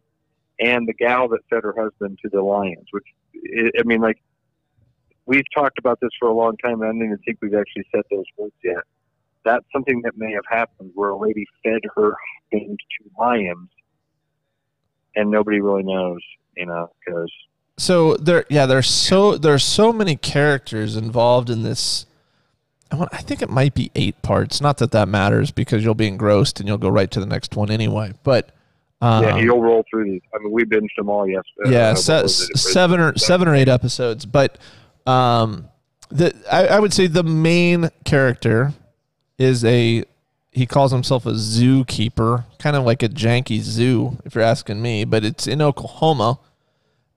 and 0.58 0.88
the 0.88 0.92
gal 0.94 1.28
that 1.28 1.40
fed 1.48 1.62
her 1.62 1.74
husband 1.78 2.18
to 2.22 2.28
the 2.28 2.42
lions. 2.42 2.88
Which 2.90 3.04
I 3.78 3.82
mean, 3.84 4.00
like 4.00 4.20
we've 5.26 5.44
talked 5.54 5.78
about 5.78 5.98
this 6.00 6.10
for 6.18 6.28
a 6.28 6.32
long 6.34 6.56
time. 6.58 6.80
and 6.82 6.84
I 6.84 6.86
don't 6.92 7.04
even 7.04 7.18
think 7.24 7.38
we've 7.42 7.54
actually 7.54 7.84
said 7.94 8.02
those 8.10 8.24
words 8.36 8.54
yet. 8.62 8.76
That's 9.44 9.64
something 9.72 10.00
that 10.02 10.16
may 10.16 10.32
have 10.32 10.44
happened 10.48 10.90
where 10.94 11.10
a 11.10 11.18
lady 11.18 11.44
fed 11.62 11.80
her 11.96 12.14
husband 12.52 12.78
to 12.78 13.10
lions, 13.20 13.68
and 15.16 15.30
nobody 15.30 15.60
really 15.60 15.82
knows. 15.82 16.20
You 16.56 16.66
know, 16.66 16.90
because 17.04 17.30
So 17.78 18.14
there, 18.16 18.44
yeah, 18.48 18.64
there's 18.66 18.88
so 18.88 19.36
there's 19.36 19.64
so 19.64 19.92
many 19.92 20.16
characters 20.16 20.96
involved 20.96 21.50
in 21.50 21.62
this. 21.62 22.06
I, 22.92 22.96
want, 22.96 23.12
I 23.12 23.18
think 23.18 23.42
it 23.42 23.50
might 23.50 23.74
be 23.74 23.90
eight 23.96 24.22
parts. 24.22 24.60
Not 24.60 24.78
that 24.78 24.92
that 24.92 25.08
matters 25.08 25.50
because 25.50 25.82
you'll 25.82 25.94
be 25.96 26.06
engrossed 26.06 26.60
and 26.60 26.68
you'll 26.68 26.78
go 26.78 26.88
right 26.88 27.10
to 27.10 27.18
the 27.18 27.26
next 27.26 27.56
one 27.56 27.70
anyway. 27.70 28.12
But 28.22 28.50
um, 29.00 29.24
yeah, 29.24 29.36
you'll 29.38 29.60
roll 29.60 29.84
through 29.90 30.04
these. 30.04 30.20
I 30.32 30.38
mean, 30.38 30.52
we 30.52 30.62
binged 30.64 30.94
them 30.96 31.08
all 31.10 31.26
yesterday. 31.26 31.72
yeah, 31.72 31.88
Uh, 31.90 31.94
se- 31.96 32.12
what 32.14 32.22
was 32.22 32.40
it? 32.42 32.44
It 32.44 32.52
was- 32.52 32.72
seven 32.72 33.00
or 33.00 33.18
seven 33.18 33.48
or 33.48 33.54
eight 33.56 33.68
episodes. 33.68 34.24
But 34.26 34.58
um, 35.06 35.68
the 36.10 36.34
I, 36.50 36.66
I 36.68 36.80
would 36.80 36.92
say 36.92 37.06
the 37.06 37.22
main 37.22 37.90
character 38.04 38.72
is 39.38 39.64
a 39.64 40.04
he 40.52 40.66
calls 40.66 40.92
himself 40.92 41.26
a 41.26 41.32
zookeeper, 41.32 42.44
kind 42.58 42.76
of 42.76 42.84
like 42.84 43.02
a 43.02 43.08
janky 43.08 43.60
zoo, 43.60 44.18
if 44.24 44.34
you're 44.36 44.44
asking 44.44 44.80
me. 44.80 45.04
But 45.04 45.24
it's 45.24 45.48
in 45.48 45.60
Oklahoma, 45.60 46.38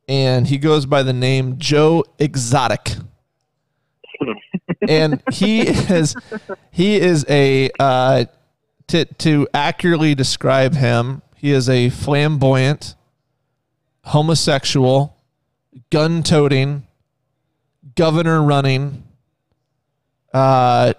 and 0.08 0.48
he 0.48 0.58
goes 0.58 0.86
by 0.86 1.04
the 1.04 1.14
name 1.14 1.60
Joe 1.60 2.04
Exotic. 2.18 2.96
and 4.88 5.22
he 5.32 5.62
is 5.62 6.16
he 6.72 6.96
is 6.96 7.26
a 7.30 7.70
uh, 7.80 8.26
to 8.88 9.06
to 9.06 9.48
accurately 9.54 10.16
describe 10.16 10.74
him, 10.74 11.22
he 11.36 11.52
is 11.52 11.70
a 11.70 11.90
flamboyant, 11.90 12.96
homosexual, 14.06 15.16
gun-toting, 15.92 16.87
governor 17.98 18.42
running. 18.42 19.04
Uh, 20.34 20.94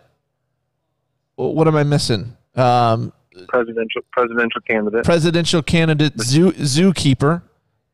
what 1.37 1.67
am 1.67 1.77
I 1.77 1.85
missing? 1.85 2.37
Um, 2.55 3.13
presidential 3.49 4.03
presidential 4.13 4.61
candidate, 4.63 5.05
presidential 5.05 5.63
candidate, 5.63 6.21
zoo 6.21 6.53
zookeeper. 6.53 7.43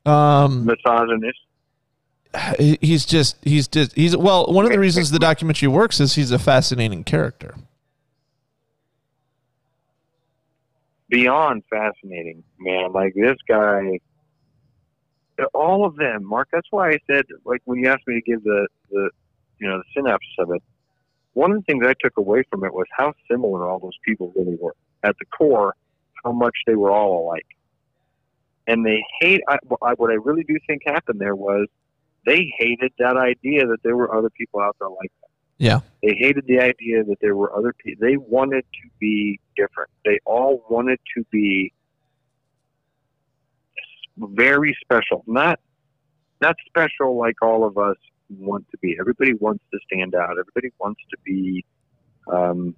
Um, 0.07 0.67
misogynist. 0.67 1.39
he's 2.59 3.07
just 3.07 3.37
he's 3.43 3.69
just 3.69 3.95
he's 3.95 4.17
well. 4.17 4.47
One 4.47 4.65
of 4.65 4.73
the 4.73 4.81
reasons 4.81 5.11
the 5.13 5.19
documentary 5.19 5.69
works 5.69 6.01
is 6.01 6.15
he's 6.15 6.33
a 6.33 6.39
fascinating 6.39 7.05
character. 7.05 7.55
beyond 11.15 11.63
fascinating, 11.71 12.43
man. 12.59 12.93
Like 12.93 13.15
this 13.15 13.37
guy, 13.49 14.01
all 15.53 15.85
of 15.85 15.97
them, 15.97 16.25
Mark. 16.25 16.49
That's 16.53 16.67
why 16.71 16.91
I 16.91 16.99
said, 17.11 17.25
like, 17.45 17.61
when 17.65 17.79
you 17.81 17.89
asked 17.89 18.07
me 18.07 18.15
to 18.15 18.23
give 18.31 18.45
the 18.45 18.67
the 18.91 19.11
you 19.59 19.69
know 19.69 19.79
the 19.79 19.85
synopsis 19.97 20.35
of 20.39 20.51
it, 20.53 20.63
one 21.33 21.51
of 21.53 21.59
the 21.59 21.63
things 21.65 21.85
I 21.87 21.95
took 22.01 22.17
away 22.17 22.45
from 22.51 22.65
it 22.65 22.73
was 22.73 22.87
how 22.97 23.13
similar 23.31 23.69
all 23.69 23.79
those 23.79 23.99
people 24.05 24.33
really 24.37 24.57
were. 24.61 24.75
At 25.03 25.17
the 25.19 25.27
core, 25.27 25.75
how 26.25 26.33
much 26.33 26.55
they 26.67 26.75
were 26.77 26.91
all 26.91 27.25
alike, 27.27 27.47
and 28.67 28.85
they 28.87 29.05
hate. 29.21 29.41
I, 29.49 29.59
I- 29.83 29.95
what 29.95 30.11
I 30.11 30.15
really 30.15 30.45
do 30.45 30.57
think 30.67 30.83
happened 30.87 31.21
there 31.21 31.37
was 31.37 31.67
they 32.25 32.51
hated 32.59 32.93
that 32.99 33.17
idea 33.17 33.67
that 33.67 33.83
there 33.83 33.97
were 33.97 34.15
other 34.17 34.31
people 34.31 34.61
out 34.61 34.77
there 34.81 34.89
like. 34.89 35.13
that. 35.21 35.29
Yeah. 35.59 35.81
They 36.03 36.15
hated 36.19 36.47
the 36.49 36.59
idea 36.59 37.05
that 37.05 37.19
there 37.21 37.37
were 37.37 37.55
other 37.57 37.73
people. 37.75 38.07
They 38.09 38.17
wanted 38.17 38.63
to 38.83 38.89
be 38.99 39.39
different. 39.57 39.91
They 40.05 40.19
all 40.25 40.65
wanted 40.71 40.99
to 41.17 41.25
be 41.31 41.73
very 44.19 44.77
special. 44.83 45.25
Not 45.27 45.59
not 46.41 46.57
special 46.67 47.19
like 47.19 47.37
all 47.43 47.65
of 47.65 47.79
us 47.79 47.97
want 48.31 48.67
to 48.71 48.79
be. 48.79 48.97
Everybody 49.01 49.35
wants 49.35 49.65
to 49.73 49.79
stand 49.91 50.15
out. 50.15 50.33
Everybody 50.33 50.73
wants 50.79 51.01
to 51.11 51.17
be, 51.25 51.65
um, 52.33 52.75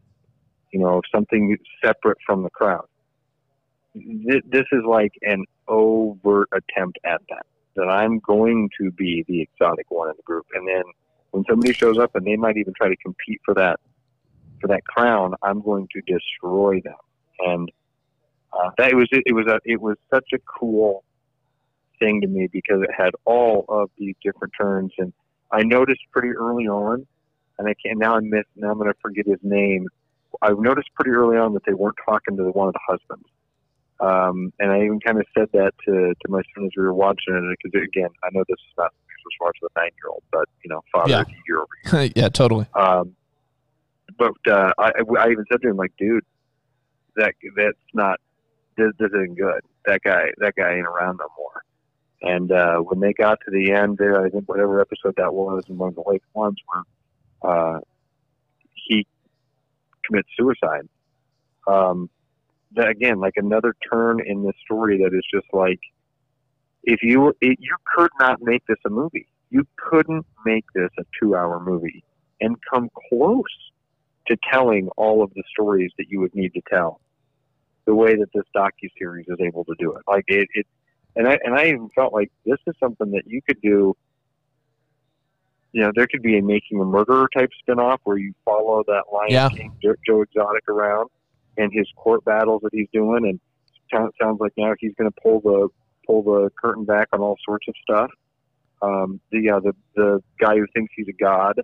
you 0.73 0.81
know, 0.81 1.01
something 1.15 1.57
separate 1.85 2.19
from 2.27 2.43
the 2.43 2.51
crowd. 2.51 2.87
Th- 3.95 4.45
This 4.47 4.67
is 4.73 4.83
like 4.87 5.13
an 5.23 5.45
overt 5.69 6.49
attempt 6.53 6.99
at 7.05 7.21
that. 7.31 7.47
That 7.77 7.89
I'm 7.89 8.21
going 8.21 8.71
to 8.81 8.91
be 8.93 9.25
the 9.29 9.43
exotic 9.43 9.91
one 9.91 10.09
in 10.09 10.15
the 10.17 10.23
group, 10.23 10.47
and 10.55 10.67
then 10.67 10.83
when 11.33 11.45
somebody 11.49 11.75
shows 11.75 11.99
up 11.99 12.15
and 12.15 12.27
they 12.27 12.37
might 12.37 12.57
even 12.57 12.73
try 12.75 12.89
to 12.89 12.97
compete 12.97 13.41
for 13.45 13.55
that 13.55 13.79
for 14.61 14.69
that 14.69 14.85
crown, 14.85 15.35
I'm 15.43 15.61
going 15.63 15.89
to 15.93 16.01
destroy 16.03 16.81
them. 16.83 16.97
And 17.41 17.71
uh, 18.53 18.71
that 18.79 18.95
was 18.95 19.09
it 19.13 19.35
was 19.35 19.47
a 19.47 19.61
it 19.65 19.81
was 19.81 19.97
such 20.13 20.29
a 20.35 20.39
cool 20.59 21.05
thing 21.99 22.21
to 22.23 22.27
me 22.27 22.49
because 22.53 22.83
it 22.83 22.91
had 22.97 23.11
all 23.25 23.65
of 23.69 23.91
these 23.99 24.15
different 24.25 24.53
turns, 24.61 24.93
and 24.99 25.13
I 25.51 25.63
noticed 25.63 26.01
pretty 26.13 26.31
early 26.31 26.67
on, 26.67 27.07
and 27.59 27.69
I 27.69 27.75
can't 27.85 27.99
now 27.99 28.17
I 28.17 28.21
miss 28.21 28.45
now 28.57 28.71
I'm 28.71 28.79
going 28.79 28.93
to 28.93 28.99
forget 29.01 29.27
his 29.27 29.39
name. 29.43 29.87
I 30.43 30.51
noticed 30.51 30.89
pretty 30.95 31.13
early 31.13 31.37
on 31.39 31.55
that 31.55 31.65
they 31.65 31.73
weren't 31.73 31.97
talking 32.05 32.37
to 32.37 32.45
one 32.51 32.69
of 32.69 32.75
the 32.75 32.81
husbands. 32.87 33.27
Um, 33.99 34.53
and 34.59 34.71
I 34.71 34.85
even 34.85 35.01
kind 35.01 35.19
of 35.19 35.25
said 35.37 35.49
that 35.55 35.73
to, 35.87 35.93
to 36.15 36.29
my 36.29 36.43
son 36.55 36.67
as 36.67 36.71
we 36.77 36.83
were 36.83 36.93
watching 36.93 37.35
it 37.35 37.59
because 37.63 37.83
again, 37.83 38.11
I 38.23 38.29
know 38.33 38.45
this 38.47 38.57
is 38.59 38.75
not 38.77 38.87
as 38.93 39.37
smart 39.39 39.57
as 39.63 39.71
a 39.75 39.81
nine 39.81 39.91
year 40.03 40.11
old, 40.11 40.23
but 40.31 40.47
you 40.63 40.69
know, 40.69 40.83
father 40.93 41.11
Yeah. 41.11 41.25
year 41.49 41.61
over 41.95 42.05
yeah, 42.15 42.29
totally. 42.29 42.67
um, 42.75 43.17
but 44.19 44.33
uh, 44.51 44.73
I, 44.79 44.91
I 45.19 45.31
even 45.31 45.45
said 45.51 45.63
to 45.63 45.71
him, 45.71 45.77
like, 45.77 45.93
dude, 45.99 46.25
that 47.17 47.35
that's 47.57 47.79
not 47.95 48.21
this, 48.77 48.93
this 48.99 49.09
isn't 49.15 49.37
good. 49.39 49.61
That 49.87 50.03
guy, 50.05 50.27
that 50.39 50.55
guy 50.57 50.75
ain't 50.75 50.87
around 50.87 51.19
no 51.19 51.29
more. 51.39 51.63
And 52.27 52.51
uh, 52.51 52.79
when 52.79 53.01
they 53.01 53.13
got 53.13 53.39
to 53.45 53.51
the 53.51 53.73
end 53.73 53.99
there, 53.99 54.25
I 54.25 54.31
think 54.31 54.49
whatever 54.49 54.81
episode 54.81 55.15
that 55.17 55.33
was, 55.33 55.63
and 55.69 55.79
one 55.79 55.91
of 55.91 55.95
the 55.95 56.05
late 56.07 56.23
ones 56.35 56.57
where 56.67 56.83
uh, 57.53 57.81
he 58.75 59.07
commits 60.05 60.29
suicide. 60.37 60.89
Um, 61.69 62.11
that 62.75 62.89
again, 62.89 63.21
like 63.21 63.35
another 63.37 63.75
turn 63.91 64.21
in 64.25 64.43
the 64.43 64.53
story 64.65 64.99
that 64.99 65.17
is 65.17 65.25
just 65.33 65.47
like, 65.53 65.81
if 66.83 67.01
you 67.03 67.29
it, 67.41 67.59
you 67.61 67.77
could 67.95 68.11
not 68.19 68.41
make 68.43 68.67
this 68.67 68.79
a 68.85 68.91
movie. 68.91 69.29
You 69.51 69.67
couldn't 69.77 70.27
make 70.45 70.65
this 70.75 70.91
a 70.99 71.05
two-hour 71.21 71.61
movie 71.61 72.03
and 72.41 72.57
come 72.73 72.91
close 73.09 73.43
to 74.27 74.37
telling 74.53 74.89
all 74.97 75.23
of 75.23 75.33
the 75.35 75.45
stories 75.49 75.93
that 75.99 76.07
you 76.09 76.21
would 76.21 76.35
need 76.35 76.53
to 76.55 76.63
tell 76.73 77.01
the 77.87 77.95
way 77.95 78.17
that 78.17 78.29
this 78.35 78.45
docu 78.55 78.91
series 78.99 79.27
is 79.29 79.39
able 79.41 79.65
to 79.65 79.75
do 79.79 79.93
it. 79.93 80.03
Like 80.09 80.25
it, 80.27 80.49
it 80.55 80.67
and 81.17 81.27
I 81.27 81.39
and 81.45 81.55
I 81.55 81.67
even 81.67 81.89
felt 81.95 82.13
like 82.13 82.31
this 82.45 82.59
is 82.67 82.75
something 82.79 83.11
that 83.13 83.23
you 83.27 83.41
could 83.43 83.61
do. 83.61 83.97
You 85.73 85.83
know, 85.83 85.93
there 85.95 86.07
could 86.07 86.23
be 86.23 86.39
a 86.39 86.43
making 86.43 86.81
a 86.81 86.85
murderer 86.85 87.29
type 87.37 87.51
spinoff 87.67 87.99
where 88.05 88.17
you 88.17 88.33
follow 88.45 88.83
that 88.87 89.05
Lion 89.13 89.31
Yeah. 89.31 89.49
King 89.49 89.73
Joe, 90.07 90.23
Exotic 90.23 90.69
around, 90.69 91.11
and 91.59 91.73
his 91.73 91.87
court 91.97 92.25
battles 92.25 92.63
that 92.63 92.71
he's 92.73 92.89
doing, 92.93 93.27
and 93.27 93.41
sounds 93.93 94.13
sounds 94.21 94.41
like 94.41 94.53
now 94.57 94.75
he's 94.79 94.95
going 94.99 95.11
to 95.11 95.21
pull 95.23 95.41
the 95.41 95.69
pull 96.07 96.23
the 96.23 96.51
curtain 96.61 96.85
back 96.85 97.09
on 97.13 97.21
all 97.21 97.37
sorts 97.45 97.67
of 97.69 97.75
stuff. 97.83 98.11
Um, 98.83 99.21
the 99.33 99.51
uh, 99.51 99.61
the 99.61 99.73
the 99.95 100.23
guy 100.39 100.57
who 100.57 100.67
thinks 100.75 100.93
he's 100.97 101.09
a 101.09 101.13
god. 101.13 101.61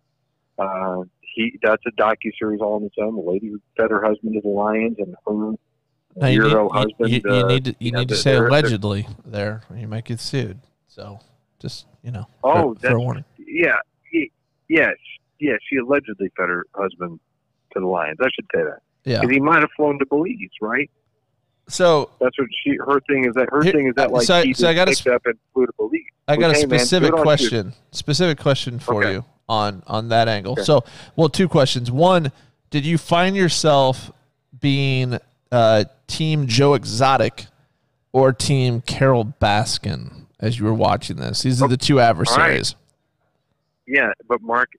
Uh, 0.59 1.03
he 1.35 1.59
that's 1.63 1.83
a 1.87 1.91
docu 1.93 2.31
series 2.39 2.61
all 2.61 2.75
on 2.75 2.85
its 2.85 2.97
own. 2.99 3.15
The 3.15 3.31
lady 3.31 3.49
who 3.49 3.61
fed 3.77 3.91
her 3.91 4.03
husband 4.03 4.35
to 4.35 4.41
the 4.41 4.49
lions 4.49 4.97
and 4.99 5.15
her 5.27 5.55
Now, 6.15 6.27
you, 6.29 6.43
need, 6.43 6.53
husband. 6.53 6.95
you, 7.01 7.07
you, 7.09 7.21
you 7.25 7.31
uh, 7.45 7.47
need 7.49 7.65
to, 7.65 7.71
you 7.71 7.77
you 7.81 7.93
need 7.93 8.09
to 8.09 8.15
they're- 8.15 8.23
say 8.23 8.31
they're- 8.33 8.41
they're- 8.41 8.49
allegedly 8.49 9.07
there. 9.25 9.63
or 9.71 9.77
You 9.77 9.89
might 9.89 10.05
get 10.05 10.21
sued. 10.21 10.59
So 10.89 11.21
just 11.59 11.87
you 12.03 12.11
know, 12.11 12.27
Oh, 12.45 12.53
for, 12.53 12.75
for 12.75 12.81
that's 12.83 12.95
a 12.95 12.99
warning. 12.99 13.25
yeah, 13.39 13.77
he, 14.11 14.31
yes, 14.69 14.95
yeah. 15.39 15.55
She 15.69 15.77
allegedly 15.77 16.31
fed 16.37 16.49
her 16.49 16.67
husband 16.75 17.19
to 17.73 17.81
the 17.81 17.87
lions. 17.87 18.19
I 18.21 18.29
should 18.35 18.47
say 18.55 18.63
that 18.65 18.81
Yeah. 19.05 19.21
because 19.21 19.33
he 19.35 19.41
might 19.41 19.61
have 19.61 19.71
flown 19.77 19.99
to 20.01 20.07
Belize, 20.07 20.37
right? 20.61 20.91
So 21.69 22.11
That's 22.21 22.37
what 22.39 22.49
she. 22.63 22.77
Her 22.77 23.01
thing 23.09 23.25
is 23.25 23.35
that 23.35 23.49
her 23.51 23.63
Here- 23.63 23.73
thing 23.73 23.87
is 23.87 23.95
that 23.95 24.09
uh, 24.09 24.13
like 24.13 24.27
so 24.27 24.35
I- 24.35 24.43
he 24.45 24.53
so 24.53 24.69
I 24.69 24.75
gotta 24.75 24.91
picked 24.91 24.99
sp- 25.07 25.15
up 25.15 25.23
and 25.25 25.39
flew 25.55 25.65
to 25.67 25.73
Belize. 25.79 26.03
I 26.29 26.37
got 26.37 26.51
a 26.51 26.59
Okay, 26.59 26.67
man, 26.67 26.79
specific 26.81 27.11
good 27.11 27.15
on 27.15 27.19
you. 27.21 27.23
question. 27.25 27.73
Specific 27.93 28.39
question 28.39 28.79
for 28.79 28.97
Okay. 29.03 29.13
you 29.15 29.25
on 29.49 29.83
on 29.87 30.09
that 30.11 30.29
angle. 30.29 30.53
Okay. 30.53 30.63
So, 30.63 30.85
well, 31.17 31.29
two 31.31 31.49
questions. 31.49 31.91
One, 31.91 32.33
did 32.71 32.85
you 32.85 32.99
find 32.99 33.35
yourself 33.37 34.11
being 34.61 35.19
uh, 35.53 35.85
team 36.09 36.47
Joe 36.49 36.75
Exotic 36.75 37.47
or 38.13 38.33
team 38.33 38.81
Carole 38.81 39.35
Baskin 39.41 40.27
as 40.41 40.59
you 40.59 40.65
were 40.65 40.75
watching 40.75 41.17
this? 41.17 41.43
These 41.43 41.63
are 41.63 41.69
the 41.69 41.77
two 41.77 42.01
adversaries. 42.01 42.75
Yeah, 43.87 44.13
but 44.29 44.43
Mark, 44.43 44.73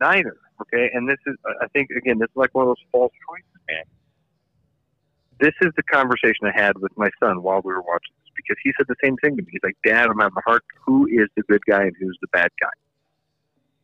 neither. 0.00 0.36
Okay, 0.60 0.90
and 0.94 1.08
this 1.08 1.18
is, 1.26 1.36
I 1.60 1.66
think, 1.68 1.90
again, 1.90 2.18
this 2.18 2.28
is 2.30 2.36
like 2.36 2.54
one 2.54 2.62
of 2.62 2.68
those 2.68 2.84
false 2.90 3.12
choices, 3.28 3.60
man. 3.68 3.84
This 5.38 5.52
is 5.60 5.70
the 5.76 5.82
conversation 5.82 6.46
I 6.46 6.58
had 6.58 6.78
with 6.78 6.96
my 6.96 7.10
son 7.20 7.42
while 7.42 7.60
we 7.62 7.72
were 7.72 7.82
watching 7.82 8.12
this 8.22 8.32
because 8.34 8.56
he 8.62 8.72
said 8.76 8.86
the 8.88 8.96
same 9.04 9.16
thing 9.18 9.36
to 9.36 9.42
me. 9.42 9.48
He's 9.52 9.60
like, 9.62 9.76
"Dad, 9.84 10.08
I'm 10.08 10.18
having 10.18 10.36
a 10.38 10.50
heart. 10.50 10.64
Who 10.86 11.06
is 11.06 11.28
the 11.36 11.42
good 11.42 11.60
guy 11.66 11.82
and 11.82 11.94
who's 12.00 12.16
the 12.22 12.28
bad 12.28 12.48
guy?" 12.58 12.70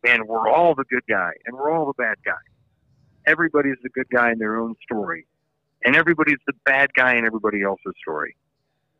Man, 0.03 0.25
we're 0.25 0.49
all 0.49 0.73
the 0.73 0.83
good 0.85 1.03
guy 1.07 1.31
and 1.45 1.55
we're 1.55 1.71
all 1.71 1.85
the 1.85 1.93
bad 1.93 2.17
guy. 2.25 2.31
Everybody's 3.25 3.77
the 3.83 3.89
good 3.89 4.09
guy 4.09 4.31
in 4.31 4.39
their 4.39 4.57
own 4.57 4.75
story, 4.83 5.25
and 5.83 5.95
everybody's 5.95 6.39
the 6.47 6.53
bad 6.65 6.93
guy 6.93 7.15
in 7.15 7.25
everybody 7.25 7.63
else's 7.63 7.93
story. 8.01 8.35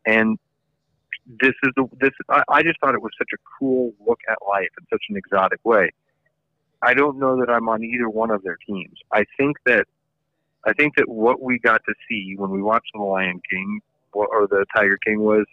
And 0.06 0.38
this 1.26 1.54
is 1.62 1.70
the 1.76 1.88
this. 2.00 2.10
I, 2.28 2.42
I 2.48 2.62
just 2.62 2.80
thought 2.80 2.94
it 2.94 3.02
was 3.02 3.12
such 3.18 3.30
a 3.34 3.38
cool 3.58 3.92
look 4.06 4.20
at 4.28 4.38
life 4.48 4.68
in 4.78 4.86
such 4.90 5.02
an 5.10 5.16
exotic 5.16 5.60
way. 5.64 5.90
I 6.82 6.94
don't 6.94 7.18
know 7.18 7.38
that 7.40 7.50
I'm 7.50 7.68
on 7.68 7.82
either 7.82 8.08
one 8.08 8.30
of 8.30 8.42
their 8.42 8.58
teams. 8.66 8.98
I 9.12 9.24
think 9.36 9.56
that 9.66 9.86
I 10.66 10.72
think 10.72 10.96
that 10.96 11.08
what 11.08 11.40
we 11.40 11.58
got 11.58 11.82
to 11.86 11.94
see 12.08 12.34
when 12.36 12.50
we 12.50 12.62
watched 12.62 12.90
The 12.94 13.00
Lion 13.00 13.40
King 13.50 13.80
or 14.12 14.26
or 14.26 14.46
The 14.46 14.64
Tiger 14.74 14.98
King 15.04 15.20
was 15.20 15.46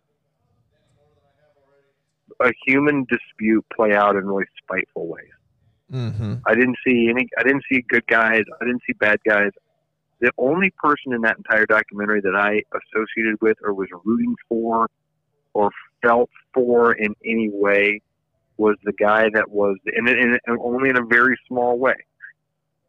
a 2.42 2.52
human 2.66 3.06
dispute 3.10 3.66
play 3.76 3.94
out 3.94 4.16
in 4.16 4.26
really 4.26 4.46
spiteful 4.64 5.08
ways. 5.08 5.30
Mm-hmm. 5.92 6.36
I 6.46 6.56
didn't 6.56 6.78
see 6.86 7.10
any. 7.10 7.28
I 7.38 7.44
didn't 7.44 7.64
see 7.72 7.84
good 7.88 8.08
guys. 8.08 8.44
I 8.62 8.66
didn't 8.66 8.82
see 8.88 8.94
bad 8.94 9.20
guys. 9.28 9.52
The 10.22 10.32
only 10.38 10.72
person 10.82 11.14
in 11.14 11.22
that 11.22 11.38
entire 11.38 11.66
documentary 11.66 12.22
that 12.22 12.36
I 12.36 12.62
associated 12.78 13.42
with 13.42 13.58
or 13.64 13.74
was 13.74 13.90
rooting 14.06 14.36
for 14.48 14.88
or 15.54 15.72
felt 16.02 16.30
for 16.54 16.94
in 16.94 17.16
any 17.26 17.50
way 17.52 18.02
was 18.58 18.76
the 18.84 18.94
guy 18.94 19.28
that 19.34 19.50
was, 19.50 19.78
and, 19.86 20.08
and, 20.08 20.40
and 20.46 20.60
only 20.62 20.90
in 20.90 20.98
a 20.98 21.04
very 21.04 21.36
small 21.48 21.80
way, 21.80 21.96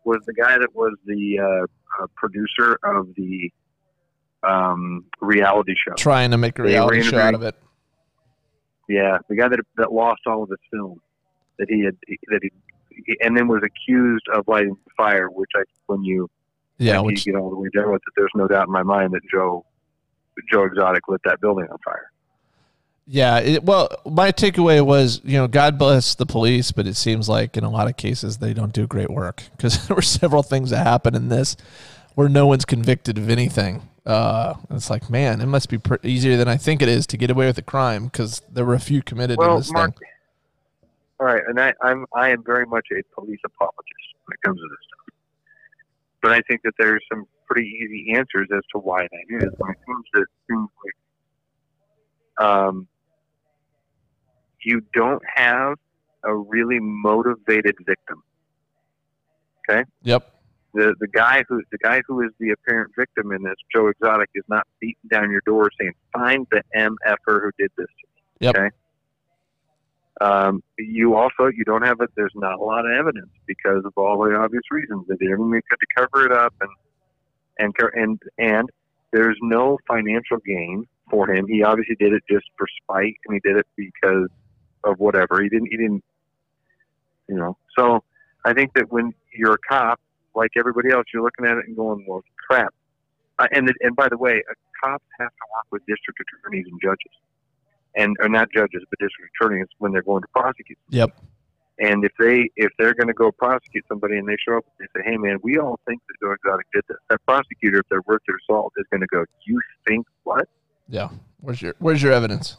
was 0.04 0.20
the 0.26 0.34
guy 0.34 0.58
that 0.58 0.74
was 0.74 0.92
the 1.06 1.38
uh, 1.38 2.02
uh, 2.02 2.06
producer 2.14 2.78
of 2.84 3.08
the 3.16 3.50
um, 4.42 5.04
reality 5.20 5.74
show. 5.86 5.94
Trying 5.94 6.32
to 6.32 6.38
make 6.38 6.58
a 6.58 6.62
reality 6.62 7.02
show 7.02 7.18
out 7.18 7.34
of 7.34 7.42
it. 7.42 7.54
Yeah, 8.88 9.18
the 9.28 9.36
guy 9.36 9.48
that 9.48 9.60
that 9.76 9.92
lost 9.92 10.20
all 10.26 10.42
of 10.42 10.50
his 10.50 10.58
film 10.70 11.00
that 11.58 11.68
he 11.70 11.84
had 11.84 11.96
that 12.28 12.40
he 12.42 12.50
and 13.20 13.36
then 13.36 13.48
was 13.48 13.62
accused 13.64 14.26
of 14.34 14.46
lighting 14.48 14.76
the 14.84 14.90
fire. 14.96 15.28
Which 15.30 15.50
I 15.56 15.62
when 15.86 16.02
you 16.04 16.28
Yeah, 16.78 17.00
when 17.00 17.06
which 17.06 17.26
you 17.26 17.32
get 17.32 17.38
all 17.38 17.50
the 17.50 17.56
way 17.56 17.68
down 17.74 17.92
with 17.92 18.02
it, 18.06 18.12
there's 18.16 18.30
no 18.34 18.48
doubt 18.48 18.66
in 18.66 18.72
my 18.72 18.82
mind 18.82 19.12
that 19.12 19.22
Joe 19.32 19.64
Joe 20.50 20.64
Exotic 20.64 21.08
lit 21.08 21.20
that 21.24 21.40
building 21.40 21.66
on 21.70 21.78
fire. 21.84 22.10
Yeah, 23.06 23.38
it, 23.40 23.64
well, 23.64 23.90
my 24.06 24.30
takeaway 24.30 24.84
was, 24.84 25.20
you 25.24 25.36
know, 25.36 25.48
God 25.48 25.76
bless 25.76 26.14
the 26.14 26.24
police, 26.24 26.70
but 26.70 26.86
it 26.86 26.94
seems 26.94 27.28
like 27.28 27.56
in 27.56 27.64
a 27.64 27.70
lot 27.70 27.88
of 27.88 27.96
cases 27.96 28.38
they 28.38 28.54
don't 28.54 28.72
do 28.72 28.86
great 28.86 29.10
work 29.10 29.42
because 29.56 29.86
there 29.88 29.96
were 29.96 30.02
several 30.02 30.42
things 30.42 30.70
that 30.70 30.86
happened 30.86 31.16
in 31.16 31.28
this 31.28 31.56
where 32.14 32.28
no 32.28 32.46
one's 32.46 32.64
convicted 32.64 33.18
of 33.18 33.28
anything. 33.28 33.88
Uh, 34.06 34.54
it's 34.70 34.90
like, 34.90 35.10
man, 35.10 35.40
it 35.40 35.46
must 35.46 35.68
be 35.68 35.78
pr- 35.78 35.94
easier 36.02 36.36
than 36.36 36.48
I 36.48 36.56
think 36.56 36.82
it 36.82 36.88
is 36.88 37.06
to 37.08 37.16
get 37.16 37.30
away 37.30 37.46
with 37.46 37.58
a 37.58 37.62
crime 37.62 38.04
because 38.06 38.40
there 38.50 38.64
were 38.64 38.74
a 38.74 38.80
few 38.80 39.02
committed 39.02 39.42
in 39.42 39.46
Well, 39.46 39.56
this 39.56 39.72
Mark, 39.72 39.98
thing. 39.98 40.08
All 41.22 41.28
right, 41.28 41.42
and 41.46 41.60
I, 41.60 41.72
I'm 41.82 42.04
I 42.12 42.30
am 42.30 42.42
very 42.44 42.66
much 42.66 42.88
a 42.90 43.00
police 43.14 43.38
apologist 43.46 44.08
when 44.24 44.34
it 44.34 44.42
comes 44.44 44.58
to 44.58 44.66
this 44.68 44.78
stuff. 44.88 45.14
But 46.20 46.32
I 46.32 46.40
think 46.48 46.62
that 46.64 46.72
there's 46.80 47.04
some 47.12 47.26
pretty 47.46 47.68
easy 47.68 48.12
answers 48.16 48.48
as 48.52 48.62
to 48.74 48.80
why 48.80 49.02
that 49.02 49.36
is. 49.36 49.52
When 49.56 49.70
it 49.70 49.78
comes 49.86 50.04
to 50.16 50.24
things 50.48 50.68
like 52.38 52.44
um, 52.44 52.88
you 54.64 54.82
don't 54.92 55.22
have 55.32 55.74
a 56.24 56.34
really 56.34 56.80
motivated 56.80 57.76
victim. 57.86 58.24
Okay. 59.70 59.84
Yep. 60.02 60.28
The 60.74 60.96
the 60.98 61.06
guy 61.06 61.44
who 61.48 61.62
the 61.70 61.78
guy 61.78 62.02
who 62.08 62.22
is 62.22 62.30
the 62.40 62.50
apparent 62.50 62.90
victim 62.98 63.30
in 63.30 63.44
this, 63.44 63.54
Joe 63.72 63.86
Exotic, 63.86 64.30
is 64.34 64.44
not 64.48 64.66
beating 64.80 65.08
down 65.08 65.30
your 65.30 65.42
door 65.46 65.70
saying, 65.80 65.92
"Find 66.12 66.48
the 66.50 66.64
mf'er 66.76 67.42
who 67.42 67.50
did 67.60 67.70
this." 67.78 67.86
to 67.86 68.06
me." 68.08 68.22
Yep. 68.40 68.56
Okay. 68.56 68.70
Um, 70.20 70.62
you 70.78 71.14
also 71.14 71.46
you 71.46 71.64
don't 71.64 71.82
have 71.82 72.00
it. 72.00 72.10
There's 72.14 72.32
not 72.34 72.58
a 72.58 72.62
lot 72.62 72.84
of 72.84 72.92
evidence 72.92 73.30
because 73.46 73.84
of 73.84 73.92
all 73.96 74.18
the 74.22 74.36
obvious 74.36 74.62
reasons. 74.70 75.06
They 75.08 75.16
did 75.16 75.32
everything 75.32 75.62
could 75.68 75.78
to 75.80 75.86
cover 75.96 76.26
it 76.26 76.32
up, 76.32 76.54
and 76.60 76.70
and 77.58 77.74
and 77.94 78.22
and 78.38 78.70
there's 79.12 79.38
no 79.42 79.78
financial 79.88 80.38
gain 80.38 80.86
for 81.10 81.30
him. 81.30 81.46
He 81.46 81.62
obviously 81.62 81.96
did 81.96 82.12
it 82.12 82.22
just 82.30 82.46
for 82.56 82.66
spite, 82.82 83.16
and 83.26 83.34
he 83.34 83.40
did 83.40 83.56
it 83.56 83.66
because 83.76 84.28
of 84.84 84.98
whatever. 84.98 85.42
He 85.42 85.48
didn't. 85.48 85.68
He 85.70 85.76
didn't. 85.76 86.04
You 87.28 87.36
know. 87.36 87.56
So 87.78 88.04
I 88.44 88.52
think 88.52 88.74
that 88.74 88.92
when 88.92 89.14
you're 89.32 89.54
a 89.54 89.58
cop, 89.68 90.00
like 90.34 90.50
everybody 90.56 90.90
else, 90.90 91.06
you're 91.12 91.22
looking 91.22 91.46
at 91.46 91.56
it 91.56 91.66
and 91.66 91.76
going, 91.76 92.04
"Well, 92.06 92.22
crap." 92.48 92.74
Uh, 93.38 93.46
and 93.52 93.72
and 93.80 93.96
by 93.96 94.08
the 94.08 94.18
way, 94.18 94.42
uh, 94.50 94.54
cops 94.82 95.04
have 95.18 95.30
to 95.30 95.44
work 95.54 95.66
with 95.70 95.86
district 95.86 96.20
attorneys 96.20 96.66
and 96.70 96.80
judges, 96.82 97.12
and 97.96 98.16
or 98.20 98.28
not 98.28 98.48
judges, 98.54 98.82
but 98.90 98.98
district 98.98 99.32
attorneys 99.40 99.66
when 99.78 99.92
they're 99.92 100.02
going 100.02 100.22
to 100.22 100.28
prosecute. 100.28 100.78
Yep. 100.90 101.16
And 101.78 102.04
if 102.04 102.12
they 102.18 102.50
if 102.56 102.70
they're 102.78 102.94
going 102.94 103.08
to 103.08 103.14
go 103.14 103.32
prosecute 103.32 103.84
somebody 103.88 104.16
and 104.16 104.28
they 104.28 104.36
show 104.46 104.58
up 104.58 104.64
and 104.78 104.88
they 104.88 105.00
say, 105.00 105.10
"Hey, 105.10 105.16
man, 105.16 105.38
we 105.42 105.58
all 105.58 105.80
think 105.86 106.00
that 106.08 106.14
Joe 106.22 106.32
Exotic 106.32 106.66
did 106.72 106.84
this," 106.88 106.98
that 107.10 107.24
prosecutor, 107.26 107.78
if 107.78 107.86
they're 107.90 108.02
worth 108.06 108.22
their 108.26 108.38
salt, 108.46 108.72
is 108.76 108.86
going 108.90 109.00
to 109.00 109.06
go, 109.06 109.24
"You 109.46 109.60
think 109.86 110.06
what?" 110.24 110.48
Yeah. 110.88 111.08
Where's 111.40 111.60
your 111.60 111.74
Where's 111.78 112.02
your 112.02 112.12
evidence? 112.12 112.56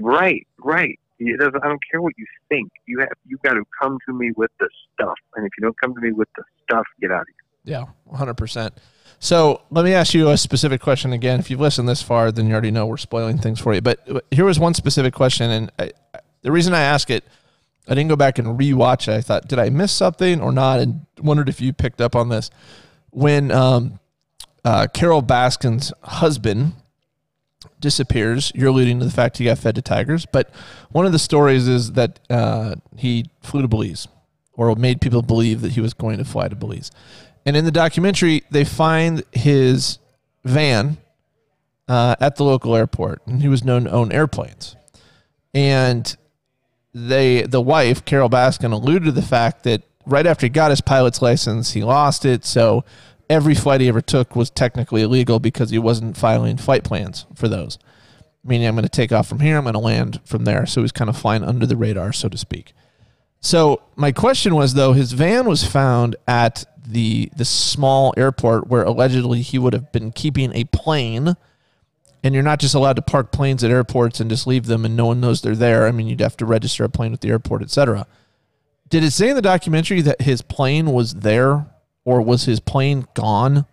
Right, 0.00 0.46
right. 0.58 0.98
It 1.18 1.38
doesn't. 1.38 1.64
I 1.64 1.68
don't 1.68 1.80
care 1.90 2.00
what 2.00 2.14
you 2.16 2.26
think. 2.48 2.70
You 2.86 3.00
have 3.00 3.08
you 3.26 3.38
got 3.44 3.54
to 3.54 3.64
come 3.80 3.98
to 4.08 4.14
me 4.14 4.32
with 4.36 4.50
the 4.60 4.68
stuff, 4.94 5.18
and 5.34 5.44
if 5.46 5.52
you 5.58 5.62
don't 5.62 5.78
come 5.80 5.94
to 5.94 6.00
me 6.00 6.12
with 6.12 6.28
the 6.36 6.44
stuff, 6.62 6.86
get 7.00 7.10
out 7.10 7.22
of 7.22 7.26
here. 7.28 7.37
Yeah, 7.68 7.84
100%. 8.12 8.70
So 9.20 9.62
let 9.70 9.84
me 9.84 9.92
ask 9.94 10.14
you 10.14 10.30
a 10.30 10.38
specific 10.38 10.80
question 10.80 11.12
again. 11.12 11.40
If 11.40 11.50
you've 11.50 11.60
listened 11.60 11.88
this 11.88 12.02
far, 12.02 12.30
then 12.32 12.46
you 12.46 12.52
already 12.52 12.70
know 12.70 12.86
we're 12.86 12.96
spoiling 12.96 13.36
things 13.38 13.60
for 13.60 13.74
you. 13.74 13.80
But 13.80 13.98
here 14.30 14.44
was 14.44 14.58
one 14.58 14.74
specific 14.74 15.12
question. 15.12 15.50
And 15.50 15.72
I, 15.78 15.90
I- 16.14 16.20
the 16.42 16.52
reason 16.52 16.72
I 16.72 16.80
ask 16.80 17.10
it, 17.10 17.24
I 17.88 17.94
didn't 17.94 18.08
go 18.10 18.16
back 18.16 18.38
and 18.38 18.58
rewatch 18.58 19.08
it. 19.08 19.16
I 19.16 19.20
thought, 19.20 19.48
did 19.48 19.58
I 19.58 19.70
miss 19.70 19.90
something 19.92 20.40
or 20.40 20.52
not? 20.52 20.78
And 20.78 21.04
wondered 21.20 21.48
if 21.48 21.60
you 21.60 21.72
picked 21.72 22.00
up 22.00 22.14
on 22.14 22.28
this. 22.28 22.48
When 23.10 23.50
um, 23.50 23.98
uh, 24.64 24.86
Carole 24.94 25.22
Baskin's 25.22 25.92
husband 26.04 26.74
disappears, 27.80 28.52
you're 28.54 28.68
alluding 28.68 29.00
to 29.00 29.04
the 29.04 29.10
fact 29.10 29.38
he 29.38 29.44
got 29.46 29.58
fed 29.58 29.74
to 29.74 29.82
tigers. 29.82 30.26
But 30.26 30.50
one 30.90 31.06
of 31.06 31.12
the 31.12 31.18
stories 31.18 31.66
is 31.68 31.92
that 31.92 32.20
uh, 32.30 32.76
he 32.96 33.26
flew 33.42 33.62
to 33.62 33.68
Belize 33.68 34.06
or 34.52 34.74
made 34.76 35.00
people 35.00 35.22
believe 35.22 35.60
that 35.62 35.72
he 35.72 35.80
was 35.80 35.94
going 35.94 36.18
to 36.18 36.24
fly 36.24 36.48
to 36.48 36.56
Belize. 36.56 36.90
And 37.48 37.56
in 37.56 37.64
the 37.64 37.70
documentary, 37.70 38.42
they 38.50 38.62
find 38.62 39.22
his 39.32 39.98
van 40.44 40.98
uh, 41.88 42.14
at 42.20 42.36
the 42.36 42.44
local 42.44 42.76
airport, 42.76 43.26
and 43.26 43.40
he 43.40 43.48
was 43.48 43.64
known 43.64 43.84
to 43.84 43.90
own 43.90 44.12
airplanes. 44.12 44.76
And 45.54 46.14
they, 46.92 47.40
the 47.40 47.62
wife, 47.62 48.04
Carole 48.04 48.28
Baskin, 48.28 48.70
alluded 48.70 49.04
to 49.04 49.12
the 49.12 49.22
fact 49.22 49.64
that 49.64 49.80
right 50.04 50.26
after 50.26 50.44
he 50.44 50.50
got 50.50 50.68
his 50.68 50.82
pilot's 50.82 51.22
license, 51.22 51.72
he 51.72 51.82
lost 51.82 52.26
it. 52.26 52.44
So 52.44 52.84
every 53.30 53.54
flight 53.54 53.80
he 53.80 53.88
ever 53.88 54.02
took 54.02 54.36
was 54.36 54.50
technically 54.50 55.00
illegal 55.00 55.40
because 55.40 55.70
he 55.70 55.78
wasn't 55.78 56.18
filing 56.18 56.58
flight 56.58 56.84
plans 56.84 57.24
for 57.34 57.48
those. 57.48 57.78
Meaning, 58.44 58.68
I'm 58.68 58.74
going 58.74 58.82
to 58.82 58.90
take 58.90 59.10
off 59.10 59.26
from 59.26 59.40
here, 59.40 59.56
I'm 59.56 59.64
going 59.64 59.72
to 59.72 59.78
land 59.78 60.20
from 60.26 60.44
there. 60.44 60.66
So 60.66 60.82
he's 60.82 60.92
kind 60.92 61.08
of 61.08 61.16
flying 61.16 61.44
under 61.44 61.64
the 61.64 61.76
radar, 61.78 62.12
so 62.12 62.28
to 62.28 62.36
speak. 62.36 62.74
So 63.40 63.80
my 63.96 64.12
question 64.12 64.54
was 64.54 64.74
though, 64.74 64.92
his 64.92 65.12
van 65.12 65.46
was 65.46 65.64
found 65.64 66.16
at 66.26 66.66
the 66.88 67.30
the 67.36 67.44
small 67.44 68.14
airport 68.16 68.68
where 68.68 68.82
allegedly 68.82 69.42
he 69.42 69.58
would 69.58 69.72
have 69.72 69.92
been 69.92 70.12
keeping 70.12 70.54
a 70.54 70.64
plane. 70.64 71.36
And 72.24 72.34
you're 72.34 72.42
not 72.42 72.58
just 72.58 72.74
allowed 72.74 72.96
to 72.96 73.02
park 73.02 73.30
planes 73.30 73.62
at 73.62 73.70
airports 73.70 74.18
and 74.18 74.28
just 74.28 74.46
leave 74.46 74.66
them 74.66 74.84
and 74.84 74.96
no 74.96 75.06
one 75.06 75.20
knows 75.20 75.40
they're 75.40 75.54
there. 75.54 75.86
I 75.86 75.92
mean, 75.92 76.08
you'd 76.08 76.20
have 76.20 76.36
to 76.38 76.46
register 76.46 76.82
a 76.82 76.88
plane 76.88 77.12
with 77.12 77.20
the 77.20 77.28
airport, 77.28 77.62
etc. 77.62 78.06
Did 78.88 79.04
it 79.04 79.12
say 79.12 79.28
in 79.28 79.36
the 79.36 79.42
documentary 79.42 80.00
that 80.00 80.22
his 80.22 80.42
plane 80.42 80.92
was 80.92 81.14
there 81.14 81.66
or 82.04 82.20
was 82.20 82.44
his 82.44 82.58
plane 82.58 83.06
gone? 83.14 83.66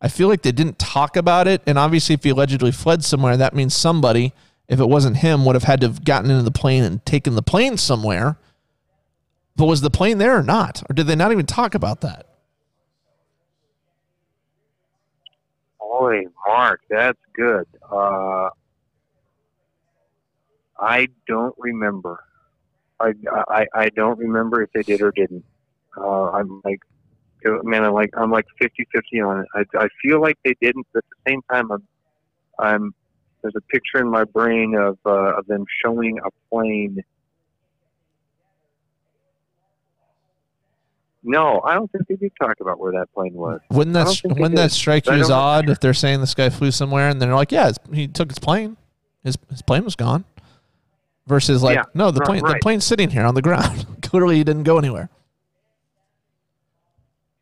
I 0.00 0.08
feel 0.08 0.28
like 0.28 0.42
they 0.42 0.52
didn't 0.52 0.78
talk 0.78 1.16
about 1.16 1.46
it. 1.46 1.62
And 1.66 1.78
obviously, 1.78 2.14
if 2.14 2.24
he 2.24 2.30
allegedly 2.30 2.72
fled 2.72 3.04
somewhere, 3.04 3.36
that 3.36 3.54
means 3.54 3.74
somebody, 3.74 4.32
if 4.68 4.80
it 4.80 4.88
wasn't 4.88 5.18
him, 5.18 5.44
would 5.44 5.54
have 5.54 5.64
had 5.64 5.80
to 5.82 5.86
have 5.86 6.04
gotten 6.04 6.30
into 6.30 6.42
the 6.42 6.50
plane 6.50 6.84
and 6.84 7.04
taken 7.06 7.34
the 7.34 7.42
plane 7.42 7.76
somewhere. 7.76 8.36
But 9.56 9.66
was 9.66 9.80
the 9.80 9.90
plane 9.90 10.18
there 10.18 10.36
or 10.36 10.42
not? 10.42 10.82
Or 10.88 10.92
did 10.92 11.06
they 11.06 11.16
not 11.16 11.32
even 11.32 11.46
talk 11.46 11.74
about 11.74 12.02
that? 12.02 12.26
Boy, 15.98 16.24
Mark, 16.46 16.82
that's 16.90 17.18
good. 17.34 17.66
Uh, 17.90 18.50
I 20.78 21.08
don't 21.26 21.54
remember. 21.58 22.22
I, 23.00 23.12
I 23.48 23.66
I 23.74 23.88
don't 23.90 24.18
remember 24.18 24.62
if 24.62 24.70
they 24.74 24.82
did 24.82 25.00
or 25.00 25.10
didn't. 25.12 25.44
Uh, 25.96 26.30
I'm 26.32 26.60
like, 26.64 26.80
man, 27.44 27.84
I'm 27.84 27.94
like 27.94 28.10
I'm 28.16 28.30
like 28.30 28.44
50-50 28.60 29.26
on 29.26 29.40
it. 29.40 29.46
I, 29.54 29.84
I 29.84 29.88
feel 30.02 30.20
like 30.20 30.36
they 30.44 30.54
didn't, 30.60 30.86
but 30.92 30.98
at 30.98 31.04
the 31.10 31.30
same 31.30 31.40
time, 31.50 31.72
I'm 31.72 31.82
I'm 32.58 32.94
there's 33.40 33.56
a 33.56 33.62
picture 33.62 33.98
in 33.98 34.10
my 34.10 34.24
brain 34.24 34.74
of 34.74 34.98
uh, 35.06 35.38
of 35.38 35.46
them 35.46 35.64
showing 35.82 36.18
a 36.18 36.30
plane. 36.50 37.02
No, 41.28 41.60
I 41.64 41.74
don't 41.74 41.90
think 41.90 42.06
they 42.06 42.14
did 42.14 42.32
talk 42.40 42.60
about 42.60 42.78
where 42.78 42.92
that 42.92 43.12
plane 43.12 43.34
was. 43.34 43.60
Wouldn't 43.70 43.94
that 43.94 44.04
don't 44.04 44.14
think 44.16 44.34
they 44.36 44.40
wouldn't 44.42 44.56
that 44.56 44.70
strike 44.70 45.06
you 45.06 45.12
as 45.14 45.28
odd 45.30 45.68
if 45.68 45.80
they're 45.80 45.92
saying 45.92 46.20
this 46.20 46.34
guy 46.34 46.50
flew 46.50 46.70
somewhere 46.70 47.08
and 47.08 47.20
they're 47.20 47.34
like, 47.34 47.50
yeah, 47.50 47.68
it's- 47.68 47.78
he 47.92 48.06
took 48.06 48.30
his 48.30 48.38
plane, 48.38 48.76
his 49.24 49.36
his 49.50 49.60
plane 49.60 49.84
was 49.84 49.96
gone, 49.96 50.24
versus 51.26 51.64
like, 51.64 51.74
Yeah, 51.74 51.82
no, 51.94 52.12
the 52.12 52.20
right, 52.20 52.26
plane 52.28 52.44
the 52.44 52.58
plane's 52.62 52.84
sitting 52.84 53.10
here 53.10 53.24
on 53.24 53.34
the 53.34 53.42
ground. 53.42 53.86
Clearly, 54.02 54.36
he 54.36 54.44
didn't 54.44 54.62
go 54.62 54.78
anywhere. 54.78 55.10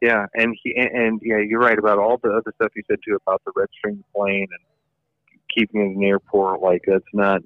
Yeah, 0.01 0.27
and 0.35 0.57
he 0.63 0.75
and, 0.77 0.91
and 0.91 1.21
yeah, 1.23 1.39
you're 1.39 1.61
right 1.61 1.79
about 1.79 1.99
all 1.99 2.19
the 2.23 2.31
other 2.31 2.53
stuff 2.57 2.73
you 2.75 2.83
said 2.89 2.99
too 3.07 3.17
about 3.17 3.43
the 3.45 3.53
registering 3.57 3.97
the 3.99 4.05
plane 4.15 4.47
and 4.51 4.61
keeping 5.55 5.81
it 5.81 5.95
in 5.95 5.99
the 6.01 6.07
airport. 6.07 6.61
Like 6.61 6.83
that's 6.87 7.05
not 7.13 7.43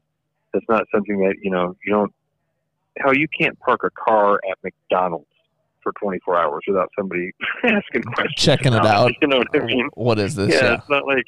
that's 0.52 0.66
not 0.68 0.84
something 0.94 1.18
that 1.20 1.36
you 1.42 1.50
know 1.50 1.76
you 1.84 1.92
don't. 1.92 2.12
How 2.98 3.12
you 3.12 3.28
can't 3.28 3.58
park 3.60 3.82
a 3.84 3.90
car 3.90 4.40
at 4.50 4.58
McDonald's 4.64 5.26
for 5.92 6.00
24 6.00 6.38
hours 6.38 6.62
without 6.66 6.90
somebody 6.98 7.30
asking 7.64 8.02
questions, 8.02 8.34
Checking 8.36 8.72
it 8.72 8.84
out. 8.84 9.12
You 9.22 9.28
know 9.28 9.38
what 9.38 9.48
I 9.54 9.64
mean? 9.64 9.88
What 9.94 10.18
is 10.18 10.34
this? 10.34 10.52
yeah, 10.54 10.64
Yeah. 10.64 10.74
it's 10.74 10.88
not 10.88 11.06
like 11.06 11.24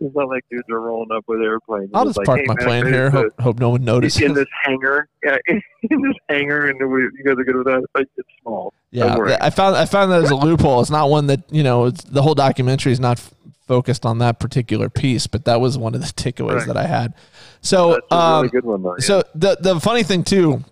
it's 0.00 0.14
not 0.16 0.28
like 0.28 0.44
dudes 0.50 0.68
are 0.70 0.80
rolling 0.80 1.12
up 1.12 1.22
with 1.28 1.40
airplanes. 1.40 1.90
I'll 1.94 2.04
just 2.04 2.18
like, 2.18 2.26
park 2.26 2.40
hey, 2.40 2.46
my 2.48 2.54
man, 2.56 2.64
plane 2.66 2.86
it's 2.86 2.92
here. 2.94 3.06
a- 3.06 3.10
Hope, 3.12 3.40
hope 3.40 3.58
no 3.60 3.70
one 3.70 3.84
notices. 3.84 4.20
in 4.22 4.34
this 4.34 4.48
hangar, 4.64 5.08
yeah, 5.24 5.36
in 5.46 6.02
this 6.02 6.16
hangar, 6.28 6.66
and 6.68 6.78
we, 6.90 7.02
you 7.02 7.22
guys 7.24 7.36
are 7.38 7.44
good 7.44 7.56
with 7.56 7.66
that. 7.66 7.84
Like, 7.94 8.08
it's 8.16 8.28
small. 8.42 8.74
Yeah, 8.90 9.36
I 9.40 9.50
found 9.50 9.76
I 9.76 9.84
found 9.86 10.10
that 10.12 10.22
as 10.24 10.30
a 10.30 10.36
loophole. 10.36 10.80
It's 10.80 10.90
not 10.90 11.10
one 11.10 11.28
that 11.28 11.42
you 11.52 11.62
know. 11.62 11.86
It's, 11.86 12.02
the 12.04 12.22
whole 12.22 12.34
documentary 12.34 12.90
is 12.92 13.00
not 13.00 13.18
f- 13.18 13.32
focused 13.66 14.04
on 14.04 14.18
that 14.18 14.40
particular 14.40 14.88
piece, 14.90 15.26
but 15.28 15.44
that 15.46 15.60
was 15.60 15.78
one 15.78 15.94
of 15.94 16.00
the 16.00 16.06
takeaways 16.08 16.58
Right. 16.58 16.66
that 16.66 16.76
I 16.76 16.86
had. 16.86 17.14
So, 17.60 17.92
That's 17.92 18.06
a 18.10 18.14
um, 18.14 18.36
really 18.42 18.48
good 18.50 18.64
one, 18.64 18.82
though. 18.82 18.96
yeah. 18.98 19.04
so 19.04 19.22
the 19.34 19.56
the 19.60 19.80
funny 19.80 20.02
thing 20.02 20.22
too, 20.24 20.62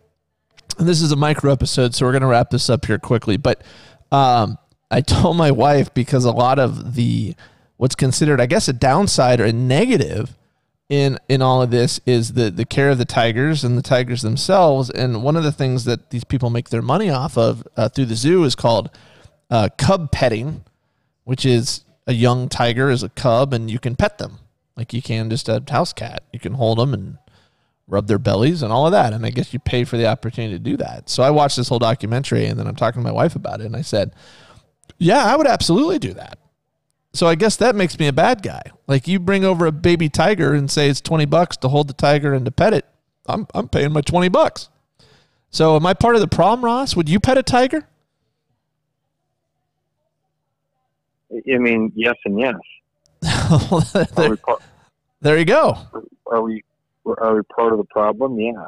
and 0.79 0.89
this 0.89 1.03
is 1.03 1.13
a 1.13 1.17
micro 1.17 1.53
episode, 1.53 1.95
so 1.95 2.07
we're 2.07 2.13
gonna 2.13 2.27
wrap 2.27 2.51
this 2.51 2.69
up 2.71 2.85
here 2.85 2.99
quickly. 2.99 3.37
But 3.37 3.63
um, 4.11 4.59
I 4.91 5.01
told 5.01 5.37
my 5.37 5.51
wife 5.51 5.93
because 5.95 6.25
a 6.25 6.33
lot 6.33 6.59
of 6.59 6.95
the 6.95 7.35
what's 7.77 7.95
considered, 7.95 8.41
I 8.41 8.47
guess, 8.47 8.69
a 8.69 8.73
downside 8.73 9.41
or 9.41 9.45
a 9.45 9.53
negative 9.53 10.37
in 10.89 11.19
in 11.29 11.41
all 11.43 11.63
of 11.63 11.71
this 11.71 12.01
is 12.07 12.35
the 12.35 12.51
the 12.51 12.65
care 12.65 12.91
of 12.91 12.99
the 12.99 13.05
tigers 13.05 13.65
and 13.65 13.79
the 13.79 13.83
tigers 13.83 14.23
themselves. 14.23 14.91
And 14.91 15.23
one 15.23 15.37
of 15.37 15.45
the 15.45 15.53
things 15.53 15.85
that 15.85 16.11
these 16.11 16.25
people 16.25 16.51
make 16.51 16.69
their 16.69 16.83
money 16.83 17.11
off 17.11 17.39
of 17.39 17.67
uh, 17.77 17.89
through 17.89 18.07
the 18.07 18.15
zoo 18.15 18.45
is 18.45 18.55
called 18.55 18.91
uh, 19.51 19.69
cub 19.79 20.13
petting, 20.13 20.65
which 21.25 21.47
is 21.47 21.85
a 22.07 22.13
young 22.13 22.49
tiger 22.49 22.91
is 22.91 23.03
a 23.03 23.09
cub 23.11 23.55
and 23.55 23.71
you 23.71 23.79
can 23.79 23.97
pet 23.97 24.19
them 24.19 24.39
like 24.77 24.93
you 24.93 25.03
can 25.03 25.31
just 25.31 25.49
a 25.49 25.63
house 25.69 25.93
cat. 25.93 26.23
You 26.33 26.41
can 26.41 26.55
hold 26.55 26.79
them 26.79 26.95
and 26.95 27.19
rub 27.93 28.07
their 28.07 28.19
bellies 28.19 28.63
and 28.63 28.73
all 28.73 28.87
of 28.87 28.93
that. 28.93 29.13
And 29.13 29.25
I 29.27 29.31
guess 29.31 29.53
you 29.53 29.59
pay 29.59 29.85
for 29.85 29.99
the 29.99 30.07
opportunity 30.07 30.55
to 30.55 30.59
do 30.59 30.79
that. 30.79 31.11
So 31.11 31.23
I 31.23 31.31
watched 31.31 31.59
this 31.59 31.69
whole 31.69 31.79
documentary 31.79 32.47
and 32.47 32.59
then 32.59 32.67
I'm 32.67 32.75
talking 32.75 33.03
to 33.03 33.05
my 33.05 33.13
wife 33.13 33.37
about 33.37 33.61
it 33.61 33.67
and 33.67 33.77
I 33.77 33.83
said, 33.83 34.15
yeah, 34.99 35.25
I 35.25 35.37
would 35.37 35.47
absolutely 35.47 35.99
do 35.99 36.15
that. 36.15 36.39
So 37.13 37.27
I 37.27 37.35
guess 37.35 37.57
that 37.57 37.77
makes 37.77 37.99
me 37.99 38.07
a 38.09 38.13
bad 38.13 38.43
guy. 38.43 38.63
Like 38.87 39.07
you 39.07 39.21
bring 39.21 39.45
over 39.45 39.67
a 39.67 39.73
baby 39.73 40.09
tiger 40.09 40.55
and 40.55 40.71
say 40.71 40.89
it's 40.89 41.03
20 41.03 41.27
bucks 41.27 41.59
to 41.59 41.69
hold 41.69 41.89
the 41.89 41.93
tiger 41.93 42.33
and 42.33 42.47
to 42.47 42.51
pet 42.51 42.73
it. 42.73 42.87
I'm, 43.27 43.47
I'm 43.55 43.69
paying 43.69 43.93
my 43.93 44.01
20 44.01 44.31
bucks. 44.31 44.71
So 45.51 45.77
am 45.77 45.85
I 45.85 45.93
part 45.93 46.15
of 46.15 46.23
the 46.23 46.29
problem, 46.29 46.65
Ross? 46.65 46.97
Would 46.97 47.11
you 47.11 47.21
pet 47.21 47.37
a 47.37 47.43
tiger? 47.43 47.87
I 51.31 51.59
mean, 51.59 51.93
yes 51.95 52.17
and 52.25 52.41
yes. 52.41 52.55
There, 54.17 54.39
there 55.21 55.39
you 55.39 55.45
go. 55.45 55.77
are 56.27 56.43
we 56.43 56.65
are 57.05 57.35
we 57.35 57.43
part 57.55 57.73
of 57.73 57.79
the 57.79 57.85
problem? 57.85 58.39
Yeah. 58.39 58.67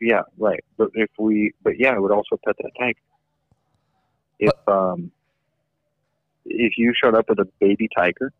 Yeah, 0.00 0.22
right. 0.38 0.62
But 0.76 0.90
if 0.94 1.10
we, 1.18 1.52
but 1.62 1.78
yeah, 1.78 1.92
I 1.92 1.98
would 1.98 2.12
also 2.12 2.38
pet 2.44 2.56
that 2.58 2.70
tiger. 2.78 2.98
If 4.38 4.52
um, 4.68 5.10
if 6.44 6.74
you 6.76 6.92
showed 7.02 7.14
up 7.14 7.28
with 7.28 7.38
a 7.38 7.48
baby 7.60 7.88
tiger, 7.96 8.32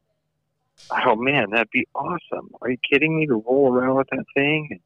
oh 0.91 1.17
man, 1.17 1.51
that'd 1.51 1.71
be 1.71 1.87
awesome. 1.95 2.51
Are 2.61 2.71
you 2.71 2.77
kidding 2.91 3.19
me? 3.19 3.27
To 3.27 3.43
roll 3.47 3.73
around 3.73 3.97
with 3.97 4.09
that 4.11 4.25
thing 4.35 4.69
and 4.71 4.81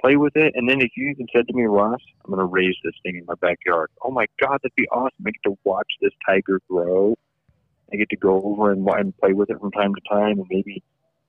play 0.00 0.16
with 0.16 0.36
it, 0.36 0.54
and 0.56 0.68
then 0.68 0.80
if 0.80 0.90
you 0.96 1.10
even 1.10 1.26
said 1.34 1.46
to 1.48 1.54
me, 1.54 1.64
Ross, 1.64 2.00
I'm 2.24 2.30
going 2.30 2.38
to 2.40 2.46
raise 2.46 2.76
this 2.82 2.94
thing 3.02 3.16
in 3.16 3.26
my 3.26 3.34
backyard. 3.34 3.90
Oh 4.02 4.10
my 4.10 4.26
God, 4.40 4.58
that'd 4.62 4.74
be 4.76 4.88
awesome. 4.88 5.24
I 5.26 5.30
get 5.30 5.42
to 5.44 5.58
watch 5.64 5.88
this 6.00 6.12
tiger 6.26 6.60
grow. 6.70 7.16
I 7.92 7.96
get 7.96 8.08
to 8.10 8.16
go 8.16 8.42
over 8.42 8.72
and, 8.72 8.88
and 8.88 9.16
play 9.18 9.32
with 9.32 9.50
it 9.50 9.60
from 9.60 9.70
time 9.72 9.94
to 9.94 10.00
time, 10.10 10.38
and 10.38 10.46
maybe 10.50 10.82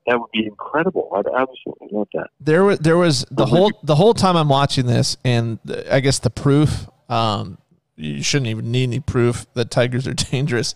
that 0.07 0.19
would 0.19 0.31
be 0.31 0.45
incredible. 0.45 1.09
I'd 1.15 1.25
absolutely 1.27 1.89
love 1.91 2.07
that. 2.13 2.29
there 2.39 2.63
was 2.63 2.79
there 2.79 2.97
was 2.97 3.25
the 3.29 3.45
whole 3.45 3.71
the 3.83 3.95
whole 3.95 4.13
time 4.13 4.35
I'm 4.35 4.49
watching 4.49 4.85
this, 4.87 5.17
and 5.23 5.59
the, 5.65 5.93
I 5.93 5.99
guess 5.99 6.19
the 6.19 6.29
proof. 6.29 6.87
Um, 7.09 7.57
you 7.95 8.21
shouldn't 8.21 8.47
even 8.47 8.71
need 8.71 8.83
any 8.83 8.99
proof 8.99 9.45
that 9.53 9.71
tigers 9.71 10.07
are 10.07 10.13
dangerous. 10.31 10.75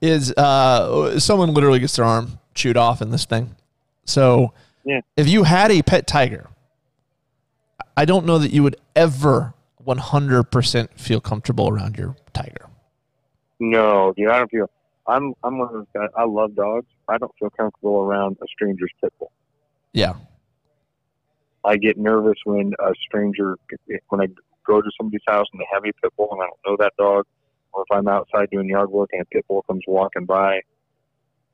Is 0.00 0.32
uh, 0.32 1.18
someone 1.20 1.52
literally 1.54 1.78
gets 1.78 1.96
their 1.96 2.04
arm 2.04 2.38
chewed 2.54 2.76
off 2.76 3.00
in 3.02 3.10
this 3.10 3.24
thing? 3.26 3.54
So, 4.04 4.52
Yeah. 4.84 5.00
if 5.16 5.28
you 5.28 5.44
had 5.44 5.70
a 5.70 5.82
pet 5.82 6.06
tiger, 6.06 6.48
I 7.96 8.04
don't 8.04 8.26
know 8.26 8.38
that 8.38 8.50
you 8.50 8.62
would 8.62 8.76
ever 8.96 9.54
100% 9.86 10.88
feel 10.98 11.20
comfortable 11.20 11.68
around 11.68 11.96
your 11.98 12.16
tiger. 12.32 12.66
No, 13.60 14.12
you 14.16 14.26
know, 14.26 14.32
I 14.32 14.38
don't 14.38 14.50
feel. 14.50 14.70
I'm 15.06 15.34
I'm 15.42 15.58
one 15.58 15.68
of 15.68 15.74
those 15.74 15.86
guys. 15.94 16.08
I 16.16 16.24
love 16.24 16.54
dogs. 16.54 16.86
I 17.08 17.18
don't 17.18 17.32
feel 17.38 17.50
comfortable 17.50 18.00
around 18.00 18.36
a 18.42 18.46
stranger's 18.52 18.90
pit 19.02 19.12
bull. 19.18 19.32
Yeah, 19.92 20.14
I 21.64 21.76
get 21.76 21.96
nervous 21.96 22.36
when 22.44 22.72
a 22.80 22.92
stranger, 23.06 23.56
when 24.08 24.20
I 24.20 24.26
go 24.66 24.80
to 24.82 24.90
somebody's 24.98 25.20
house 25.26 25.46
and 25.52 25.60
they 25.60 25.66
have 25.72 25.82
a 25.84 25.92
pit 26.02 26.12
bull 26.16 26.28
and 26.32 26.42
I 26.42 26.46
don't 26.46 26.58
know 26.66 26.84
that 26.84 26.92
dog, 26.98 27.24
or 27.72 27.82
if 27.88 27.96
I'm 27.96 28.08
outside 28.08 28.50
doing 28.50 28.68
yard 28.68 28.90
work 28.90 29.10
and 29.12 29.22
a 29.22 29.24
pit 29.26 29.44
bull 29.48 29.62
comes 29.62 29.82
walking 29.86 30.24
by, 30.24 30.60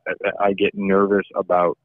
I, 0.09 0.13
I 0.41 0.53
get 0.53 0.73
nervous 0.75 1.27
about 1.37 1.77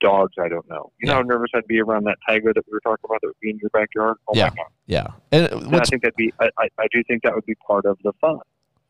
dogs 0.00 0.34
I 0.38 0.48
don't 0.48 0.68
know. 0.68 0.92
You 1.00 1.06
know 1.08 1.12
Yeah. 1.12 1.16
how 1.18 1.22
nervous 1.22 1.50
I'd 1.54 1.66
be 1.66 1.80
around 1.80 2.04
that 2.04 2.18
tiger 2.26 2.52
that 2.52 2.64
we 2.66 2.72
were 2.72 2.80
talking 2.80 3.04
about 3.04 3.20
that 3.22 3.28
would 3.28 3.40
be 3.40 3.50
in 3.50 3.58
your 3.58 3.70
backyard? 3.70 4.16
Oh 4.28 4.32
Yeah. 4.34 4.44
my 4.44 4.56
god! 4.56 4.66
yeah. 4.86 5.06
And 5.32 5.46
And 5.52 5.76
I 5.76 5.84
think 5.84 6.02
that'd 6.02 6.16
be. 6.16 6.32
I, 6.40 6.48
I, 6.58 6.68
I 6.78 6.86
do 6.92 7.02
think 7.08 7.22
that 7.22 7.34
would 7.34 7.46
be 7.46 7.54
part 7.66 7.84
of 7.84 7.98
the 8.04 8.12
fun. 8.20 8.38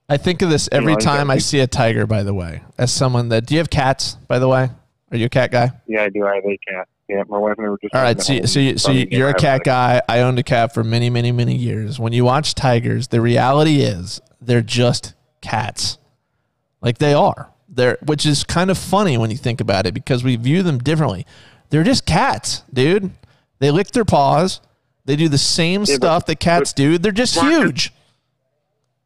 I 0.09 0.17
think 0.17 0.43
of 0.43 0.51
this 0.51 0.69
You 0.71 0.79
every 0.79 0.93
know, 0.95 0.99
time 1.01 1.31
I 1.31 1.39
see 1.39 1.61
a 1.61 1.67
tiger. 1.67 2.07
By 2.07 2.23
the 2.23 2.35
way, 2.35 2.63
as 2.79 2.93
someone 2.93 3.29
that 3.31 3.47
do 3.47 3.55
you 3.55 3.59
have 3.59 3.71
cats? 3.71 4.15
By 4.29 4.39
the 4.39 4.49
way, 4.49 4.69
are 5.11 5.17
you 5.17 5.27
a 5.27 5.31
cat 5.31 5.51
guy? 5.51 5.71
Yeah, 5.87 6.03
I 6.03 6.09
do. 6.11 6.27
I 6.27 6.37
have 6.37 6.45
a 6.45 6.59
cat. 6.69 6.89
Yeah, 7.09 7.23
my 7.29 7.37
wife 7.39 7.55
and 7.59 7.67
I 7.67 7.71
were 7.71 7.79
just. 7.79 7.95
All 7.95 8.03
right, 8.03 8.21
so 8.21 8.33
you, 8.33 8.47
so, 8.47 8.61
you, 8.61 8.79
so 8.79 8.91
you, 8.91 9.07
you're 9.11 9.29
a 9.29 9.35
cat 9.35 9.63
guy. 9.65 10.01
I 10.09 10.21
owned 10.21 10.39
a 10.39 10.43
cat 10.43 10.73
for 10.73 10.83
many, 10.83 11.11
many, 11.11 11.33
many 11.33 11.55
years. 11.55 11.99
When 11.99 12.13
you 12.15 12.25
watch 12.25 12.55
tigers, 12.55 13.09
the 13.09 13.21
reality 13.21 13.81
is 13.81 14.21
they're 14.41 14.63
just 14.63 15.15
cats, 15.43 15.99
like 16.81 16.99
they 16.99 17.13
are. 17.13 17.51
They're, 17.69 17.99
which 18.07 18.25
is 18.25 18.45
kind 18.45 18.71
of 18.71 18.79
funny 18.79 19.19
when 19.19 19.31
you 19.31 19.37
think 19.37 19.61
about 19.61 19.85
it 19.87 19.93
because 19.95 20.23
we 20.25 20.37
view 20.37 20.63
them 20.63 20.79
differently. 20.79 21.27
They're 21.71 21.83
just 21.83 22.07
cats, 22.07 22.63
dude. 22.73 23.11
They 23.59 23.71
lick 23.71 23.89
their 23.89 24.05
paws. 24.05 24.61
They 25.05 25.17
do 25.17 25.29
the 25.29 25.39
same 25.39 25.81
Yeah, 25.83 25.97
but- 25.99 26.07
stuff 26.07 26.27
that 26.27 26.41
cats 26.41 26.73
do. 26.73 26.97
They're 26.99 27.13
just 27.13 27.39
huge. 27.39 27.93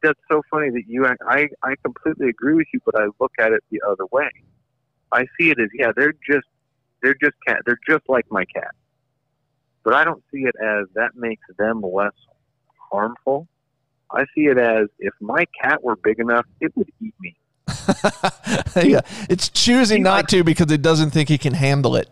That's 0.01 0.19
so 0.31 0.41
funny 0.51 0.69
that 0.71 0.83
you 0.87 1.05
I 1.05 1.47
I 1.63 1.75
completely 1.83 2.29
agree 2.29 2.55
with 2.55 2.67
you, 2.73 2.79
but 2.85 2.99
I 2.99 3.05
look 3.19 3.31
at 3.39 3.51
it 3.51 3.63
the 3.71 3.81
other 3.87 4.05
way. 4.11 4.29
I 5.11 5.25
see 5.39 5.49
it 5.49 5.59
as 5.59 5.69
yeah, 5.73 5.91
they're 5.95 6.13
just 6.29 6.47
they're 7.01 7.15
just 7.21 7.35
cat 7.45 7.61
they're 7.65 7.79
just 7.87 8.03
like 8.07 8.25
my 8.29 8.45
cat. 8.45 8.71
But 9.83 9.93
I 9.93 10.03
don't 10.03 10.23
see 10.31 10.39
it 10.39 10.55
as 10.61 10.87
that 10.95 11.11
makes 11.15 11.45
them 11.57 11.81
less 11.81 12.13
harmful. 12.91 13.47
I 14.11 14.25
see 14.35 14.45
it 14.45 14.57
as 14.57 14.87
if 14.99 15.13
my 15.21 15.45
cat 15.61 15.83
were 15.83 15.95
big 15.95 16.19
enough, 16.19 16.45
it 16.59 16.71
would 16.75 16.89
eat 16.99 17.13
me. 17.19 17.35
yeah, 18.83 19.01
it's 19.29 19.49
choosing 19.49 19.97
He 19.97 20.03
not 20.03 20.11
likes- 20.15 20.31
to 20.33 20.43
because 20.43 20.71
it 20.71 20.81
doesn't 20.81 21.11
think 21.11 21.29
he 21.29 21.37
can 21.37 21.53
handle 21.53 21.95
it. 21.95 22.09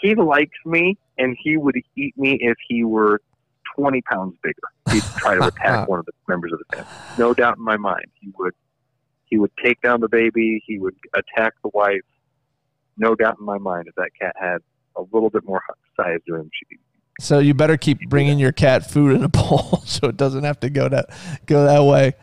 He 0.00 0.14
likes 0.14 0.58
me, 0.64 0.96
and 1.18 1.36
he 1.42 1.56
would 1.56 1.76
eat 1.96 2.16
me 2.16 2.38
if 2.40 2.56
he 2.68 2.84
were 2.84 3.20
20 3.76 4.02
pounds 4.02 4.36
bigger. 4.42 4.56
He'd 4.90 5.02
try 5.18 5.34
to 5.34 5.46
attack 5.46 5.88
one 5.88 5.98
of 5.98 6.06
the 6.06 6.12
members 6.28 6.52
of 6.52 6.58
the 6.58 6.76
family. 6.76 6.90
No 7.18 7.34
doubt 7.34 7.58
in 7.58 7.64
my 7.64 7.76
mind, 7.76 8.06
he 8.20 8.30
would. 8.38 8.54
He 9.26 9.38
would 9.38 9.50
take 9.62 9.80
down 9.82 10.00
the 10.00 10.08
baby. 10.08 10.62
He 10.66 10.78
would 10.78 10.94
attack 11.14 11.54
the 11.62 11.70
wife. 11.74 12.02
No 12.96 13.16
doubt 13.16 13.36
in 13.40 13.44
my 13.44 13.58
mind, 13.58 13.88
if 13.88 13.94
that 13.96 14.10
cat 14.20 14.36
had 14.38 14.58
a 14.96 15.02
little 15.12 15.30
bit 15.30 15.44
more 15.44 15.60
size 15.96 16.20
to 16.28 16.36
him, 16.36 16.48
she'd 16.52 16.78
So 17.20 17.40
you 17.40 17.52
better 17.52 17.76
keep 17.76 18.08
bringing 18.08 18.38
your 18.38 18.52
cat 18.52 18.88
food 18.88 19.16
in 19.16 19.24
a 19.24 19.28
bowl 19.36 19.82
so 19.84 20.08
it 20.08 20.16
doesn't 20.16 20.44
have 20.44 20.60
to 20.60 20.70
go 20.70 20.88
that 20.88 21.10
go 21.46 21.64
that 21.64 21.82
way. 21.82 22.14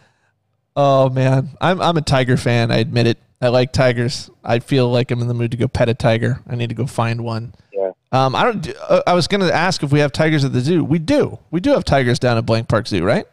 Oh 0.76 1.10
man, 1.10 1.50
I'm 1.62 1.82
I'm 1.82 1.98
a 1.98 2.02
tiger 2.02 2.38
fan. 2.38 2.72
I 2.72 2.78
admit 2.78 3.08
it. 3.08 3.20
I 3.42 3.50
like 3.50 3.74
tigers. 3.74 4.30
I 4.44 4.60
feel 4.60 4.90
like 4.90 5.12
I'm 5.12 5.20
in 5.20 5.28
the 5.28 5.34
mood 5.34 5.52
to 5.52 5.58
go 5.58 5.68
pet 5.68 5.90
a 5.90 5.94
tiger. 5.94 6.40
I 6.48 6.56
need 6.56 6.70
to 6.70 6.76
go 6.76 6.88
find 6.88 7.26
one. 7.26 7.54
Yeah. 8.14 8.26
Um, 8.26 8.36
I 8.36 8.44
don't. 8.44 8.76
Uh, 8.88 9.02
I 9.08 9.14
was 9.14 9.28
going 9.28 9.42
to 9.42 9.54
ask 9.54 9.82
if 9.84 9.92
we 9.92 10.00
have 10.00 10.12
tigers 10.12 10.46
at 10.46 10.54
the 10.54 10.62
zoo. 10.62 10.84
We 10.84 11.00
do. 11.00 11.40
We 11.52 11.60
do 11.60 11.72
have 11.72 11.84
tigers 11.84 12.20
down 12.20 12.38
at 12.38 12.46
Blank 12.46 12.68
Park 12.68 12.88
Zoo, 12.88 13.04
right? 13.04 13.26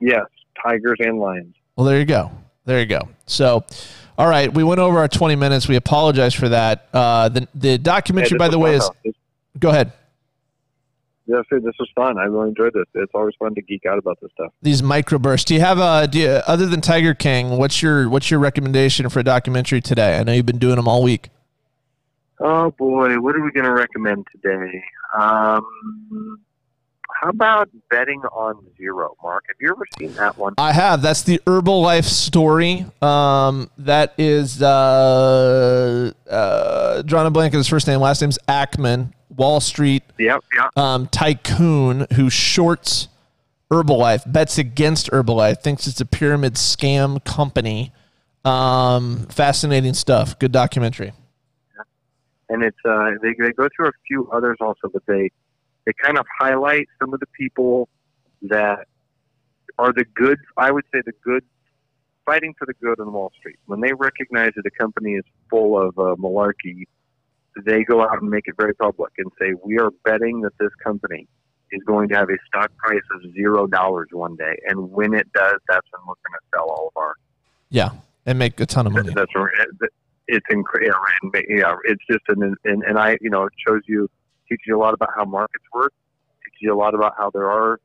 Yes, 0.00 0.26
tigers 0.66 0.98
and 1.00 1.18
lions. 1.18 1.54
Well, 1.76 1.86
there 1.86 1.98
you 1.98 2.04
go. 2.04 2.32
There 2.64 2.80
you 2.80 2.86
go. 2.86 3.08
So, 3.26 3.64
all 4.18 4.28
right, 4.28 4.52
we 4.52 4.64
went 4.64 4.80
over 4.80 4.98
our 4.98 5.08
20 5.08 5.36
minutes. 5.36 5.68
We 5.68 5.76
apologize 5.76 6.34
for 6.34 6.48
that. 6.48 6.88
Uh, 6.92 7.28
the 7.28 7.48
the 7.54 7.78
documentary, 7.78 8.30
Hey, 8.30 8.38
by 8.38 8.48
the 8.48 8.58
way, 8.58 8.74
is. 8.74 8.90
Go 9.58 9.70
ahead. 9.70 9.92
Yes, 11.26 11.44
sir, 11.48 11.60
this 11.60 11.74
was 11.78 11.88
fun. 11.94 12.18
I 12.18 12.24
really 12.24 12.48
enjoyed 12.48 12.72
this. 12.74 12.84
It's 12.94 13.12
always 13.14 13.34
fun 13.38 13.54
to 13.54 13.62
geek 13.62 13.86
out 13.86 13.96
about 13.96 14.18
this 14.20 14.32
stuff. 14.32 14.52
these 14.60 14.82
microbursts. 14.82 15.44
Do 15.44 15.54
you 15.54 15.60
have 15.60 15.78
a 15.78 16.08
do 16.08 16.18
you, 16.18 16.28
other 16.28 16.66
than 16.66 16.80
Tiger 16.80 17.14
King? 17.14 17.50
What's 17.58 17.80
your 17.80 18.08
what's 18.08 18.28
your 18.28 18.40
recommendation 18.40 19.08
for 19.08 19.20
a 19.20 19.24
documentary 19.24 19.80
today? 19.80 20.18
I 20.18 20.24
know 20.24 20.32
you've 20.32 20.46
been 20.46 20.58
doing 20.58 20.76
them 20.76 20.88
all 20.88 21.02
week. 21.02 21.30
Oh 22.44 22.72
boy, 22.72 23.20
what 23.20 23.36
are 23.36 23.42
we 23.42 23.52
going 23.52 23.66
to 23.66 23.72
recommend 23.72 24.26
today? 24.32 24.82
Um, 25.14 25.64
how 27.20 27.28
about 27.28 27.68
betting 27.88 28.20
on 28.32 28.64
zero, 28.76 29.14
Mark? 29.22 29.44
Have 29.46 29.56
you 29.60 29.70
ever 29.70 29.84
seen 29.96 30.12
that 30.14 30.36
one? 30.36 30.54
I 30.58 30.72
have. 30.72 31.02
That's 31.02 31.22
the 31.22 31.38
Herbalife 31.46 32.04
story. 32.04 32.84
Um, 33.00 33.70
that 33.78 34.14
is 34.18 34.60
uh, 34.60 36.12
uh, 36.28 37.02
drawing 37.02 37.28
a 37.28 37.30
blank 37.30 37.54
on 37.54 37.58
his 37.58 37.68
first 37.68 37.86
name. 37.86 38.00
Last 38.00 38.20
name's 38.20 38.38
Ackman. 38.48 39.12
Wall 39.36 39.60
Street 39.60 40.02
Yep, 40.18 40.44
yeah. 40.54 40.68
um, 40.76 41.06
tycoon 41.06 42.06
who 42.14 42.28
shorts 42.28 43.08
Herbalife, 43.70 44.30
bets 44.30 44.58
against 44.58 45.10
Herbalife, 45.10 45.62
thinks 45.62 45.86
it's 45.86 46.02
a 46.02 46.04
pyramid 46.04 46.54
scam 46.56 47.24
company. 47.24 47.92
Um, 48.44 49.26
fascinating 49.28 49.94
stuff. 49.94 50.38
Good 50.38 50.52
documentary. 50.52 51.12
And 52.52 52.62
it's 52.62 52.78
uh, 52.84 53.10
they 53.22 53.34
they 53.38 53.52
go 53.52 53.68
through 53.74 53.88
a 53.88 53.92
few 54.06 54.30
others 54.30 54.58
also, 54.60 54.88
but 54.92 55.02
they 55.06 55.30
they 55.86 55.92
kind 56.04 56.18
of 56.18 56.26
highlight 56.38 56.86
some 57.00 57.12
of 57.14 57.20
the 57.20 57.26
people 57.38 57.88
that 58.42 58.86
are 59.78 59.92
the 59.92 60.04
good. 60.14 60.38
I 60.56 60.70
would 60.70 60.84
say 60.92 61.00
the 61.04 61.12
good 61.24 61.44
fighting 62.26 62.54
for 62.58 62.66
the 62.66 62.74
good 62.74 63.00
on 63.00 63.12
Wall 63.12 63.32
Street. 63.38 63.58
When 63.66 63.80
they 63.80 63.92
recognize 63.94 64.52
that 64.56 64.64
a 64.66 64.70
company 64.70 65.12
is 65.14 65.24
full 65.50 65.80
of 65.80 65.98
uh, 65.98 66.14
malarkey, 66.16 66.84
they 67.64 67.82
go 67.84 68.02
out 68.02 68.20
and 68.20 68.30
make 68.30 68.44
it 68.46 68.54
very 68.56 68.74
public 68.74 69.12
and 69.18 69.30
say, 69.40 69.54
"We 69.64 69.78
are 69.78 69.90
betting 70.04 70.42
that 70.42 70.52
this 70.58 70.74
company." 70.84 71.26
Is 71.74 71.80
going 71.86 72.10
to 72.10 72.16
have 72.16 72.28
a 72.28 72.36
stock 72.48 72.70
price 72.76 73.00
of 73.14 73.32
zero 73.32 73.66
dollars 73.66 74.08
one 74.12 74.36
day, 74.36 74.60
and 74.68 74.90
when 74.90 75.14
it 75.14 75.32
does, 75.32 75.54
that's 75.66 75.86
when 75.90 76.02
we're 76.02 76.20
going 76.28 76.38
to 76.38 76.44
sell 76.54 76.68
all 76.68 76.92
of 76.94 77.00
our 77.00 77.14
Yeah, 77.70 77.92
and 78.26 78.38
make 78.38 78.60
a 78.60 78.66
ton 78.66 78.86
of 78.86 78.92
money. 78.92 79.10
that's 79.14 79.34
right. 79.34 79.50
It's 80.28 80.46
incredible. 80.50 80.98
Yeah, 81.34 81.40
yeah, 81.48 81.76
it's 81.84 82.02
just 82.10 82.22
an 82.28 82.56
and, 82.64 82.82
and 82.84 82.98
I, 82.98 83.18
you 83.20 83.30
know, 83.30 83.44
it 83.44 83.52
shows 83.66 83.82
you 83.86 84.08
teaches 84.48 84.64
you 84.66 84.76
a 84.76 84.80
lot 84.80 84.94
about 84.94 85.10
how 85.14 85.24
markets 85.24 85.64
work. 85.74 85.92
Teaches 86.44 86.58
you 86.60 86.74
a 86.74 86.78
lot 86.78 86.94
about 86.94 87.14
how 87.16 87.30
there 87.30 87.50
are 87.50 87.80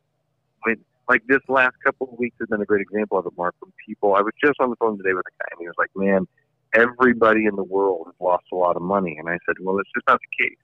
when 0.64 0.78
like 1.08 1.24
this 1.28 1.40
last 1.48 1.76
couple 1.84 2.10
of 2.12 2.20
weeks 2.20 2.36
has 2.40 2.50
been 2.50 2.62
a 2.62 2.66
great 2.66 2.82
example 2.82 3.18
of 3.18 3.26
it, 3.26 3.34
Mark. 3.38 3.56
When 3.60 3.72
people, 3.86 4.16
I 4.16 4.22
was 4.22 4.34
just 4.44 4.60
on 4.60 4.70
the 4.70 4.76
phone 4.76 4.98
today 4.98 5.14
with 5.14 5.26
a 5.26 5.32
guy, 5.44 5.48
and 5.52 5.60
he 5.60 5.68
was 5.68 5.76
like, 5.78 5.90
"Man, 5.96 6.28
everybody 6.74 7.46
in 7.46 7.56
the 7.56 7.64
world 7.64 8.08
has 8.08 8.16
lost 8.20 8.46
a 8.52 8.56
lot 8.56 8.76
of 8.76 8.82
money," 8.82 9.18
and 9.18 9.30
I 9.30 9.38
said, 9.46 9.56
"Well, 9.62 9.80
it's 9.80 9.90
just 9.96 10.08
not 10.08 10.20
the 10.20 10.46
case. 10.46 10.58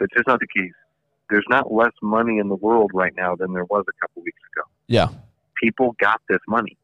It's 0.00 0.14
just 0.14 0.26
not 0.26 0.40
the 0.40 0.48
case. 0.48 0.72
There's 1.30 1.46
not 1.48 1.72
less 1.72 1.92
money 2.02 2.38
in 2.38 2.48
the 2.48 2.56
world 2.56 2.90
right 2.92 3.14
now 3.16 3.36
than 3.36 3.52
there 3.52 3.64
was 3.64 3.84
a 3.88 4.00
couple 4.00 4.20
of 4.20 4.24
weeks 4.24 4.40
ago." 4.54 4.68
Yeah, 4.88 5.08
people 5.62 5.94
got 6.00 6.20
this 6.28 6.40
money. 6.48 6.76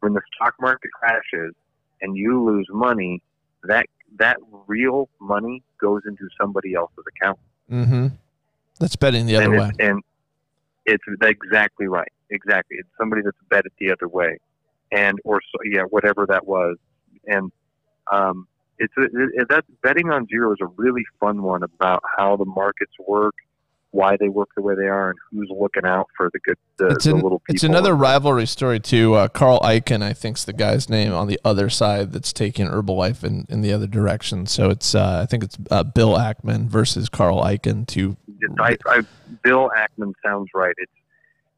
When 0.00 0.12
the 0.14 0.22
stock 0.34 0.54
market 0.60 0.90
crashes 0.92 1.54
and 2.00 2.16
you 2.16 2.44
lose 2.44 2.66
money, 2.70 3.22
that 3.64 3.86
that 4.16 4.36
real 4.66 5.08
money 5.20 5.62
goes 5.80 6.02
into 6.06 6.28
somebody 6.40 6.74
else's 6.74 7.04
account. 7.16 7.38
mm-hmm. 7.70 8.06
That's 8.80 8.96
betting 8.96 9.26
the 9.26 9.36
other 9.36 9.44
and 9.46 9.60
way. 9.60 9.68
It's, 9.68 9.78
and 9.80 10.02
it's 10.86 11.04
exactly 11.22 11.88
right. 11.88 12.12
Exactly. 12.30 12.76
It's 12.78 12.88
somebody 12.98 13.22
that's 13.22 13.36
bet 13.48 13.66
it 13.66 13.72
the 13.78 13.90
other 13.90 14.08
way, 14.08 14.38
and 14.92 15.18
or 15.24 15.40
so, 15.40 15.58
yeah, 15.64 15.82
whatever 15.82 16.26
that 16.26 16.46
was. 16.46 16.76
And 17.26 17.50
um, 18.12 18.46
it's 18.78 18.92
a, 18.96 19.02
it, 19.02 19.48
that 19.48 19.64
betting 19.82 20.10
on 20.10 20.26
zero 20.26 20.52
is 20.52 20.58
a 20.60 20.66
really 20.76 21.04
fun 21.20 21.42
one 21.42 21.62
about 21.62 22.02
how 22.16 22.36
the 22.36 22.44
markets 22.44 22.92
work, 23.06 23.34
why 23.98 24.16
they 24.16 24.28
work 24.28 24.48
the 24.54 24.62
way 24.62 24.76
they 24.76 24.86
are, 24.86 25.10
and 25.10 25.18
who's 25.32 25.50
looking 25.50 25.84
out 25.84 26.06
for 26.16 26.30
the 26.32 26.38
good, 26.38 26.56
the, 26.76 26.86
It's, 26.90 27.04
the 27.04 27.14
little 27.14 27.40
people. 27.40 27.54
it's 27.56 27.64
another 27.64 27.96
rivalry 27.96 28.46
story 28.46 28.78
too. 28.78 29.14
Uh, 29.14 29.26
Carl 29.26 29.58
Icahn, 29.58 30.02
I 30.02 30.12
think's 30.12 30.44
the 30.44 30.52
guy's 30.52 30.88
name 30.88 31.12
on 31.12 31.26
the 31.26 31.40
other 31.44 31.68
side 31.68 32.12
that's 32.12 32.32
taking 32.32 32.66
Herbalife 32.66 33.24
in, 33.24 33.44
in 33.48 33.60
the 33.60 33.72
other 33.72 33.88
direction. 33.88 34.46
So 34.46 34.70
it's 34.70 34.94
uh, 34.94 35.20
I 35.20 35.26
think 35.26 35.42
it's 35.42 35.58
uh, 35.68 35.82
Bill 35.82 36.14
Ackman 36.14 36.66
versus 36.68 37.08
Carl 37.08 37.42
Icahn 37.42 37.88
to 37.88 38.16
I, 38.60 38.76
I, 38.86 39.00
Bill 39.42 39.68
Ackman 39.76 40.12
sounds 40.24 40.48
right. 40.54 40.74
It's 40.78 40.92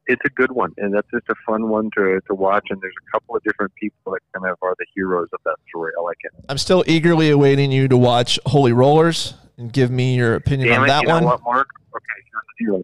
it's 0.07 0.21
a 0.25 0.29
good 0.29 0.51
one, 0.51 0.73
and 0.77 0.91
that's 0.91 1.07
just 1.11 1.29
a 1.29 1.35
fun 1.45 1.69
one 1.69 1.91
to, 1.95 2.19
to 2.27 2.33
watch. 2.33 2.65
And 2.71 2.81
there's 2.81 2.95
a 3.07 3.11
couple 3.11 3.35
of 3.35 3.43
different 3.43 3.71
people 3.75 4.13
that 4.13 4.19
kind 4.33 4.51
of 4.51 4.57
are 4.63 4.73
the 4.79 4.85
heroes 4.95 5.29
of 5.31 5.39
that 5.45 5.57
story. 5.69 5.91
I 5.97 6.01
like 6.01 6.17
it. 6.23 6.31
I'm 6.49 6.57
still 6.57 6.83
eagerly 6.87 7.29
awaiting 7.29 7.71
you 7.71 7.87
to 7.87 7.95
watch 7.95 8.39
Holy 8.47 8.73
Rollers 8.73 9.35
and 9.59 9.71
give 9.71 9.91
me 9.91 10.15
your 10.15 10.33
opinion 10.33 10.69
Damn 10.69 10.79
on 10.81 10.85
it! 10.85 10.87
that 10.87 11.01
you 11.03 11.07
know 11.07 11.13
one. 11.13 11.23
what, 11.25 11.43
Mark? 11.43 11.67
Okay, 11.95 12.05
here's 12.31 12.43
the 12.59 12.65
deal. 12.65 12.81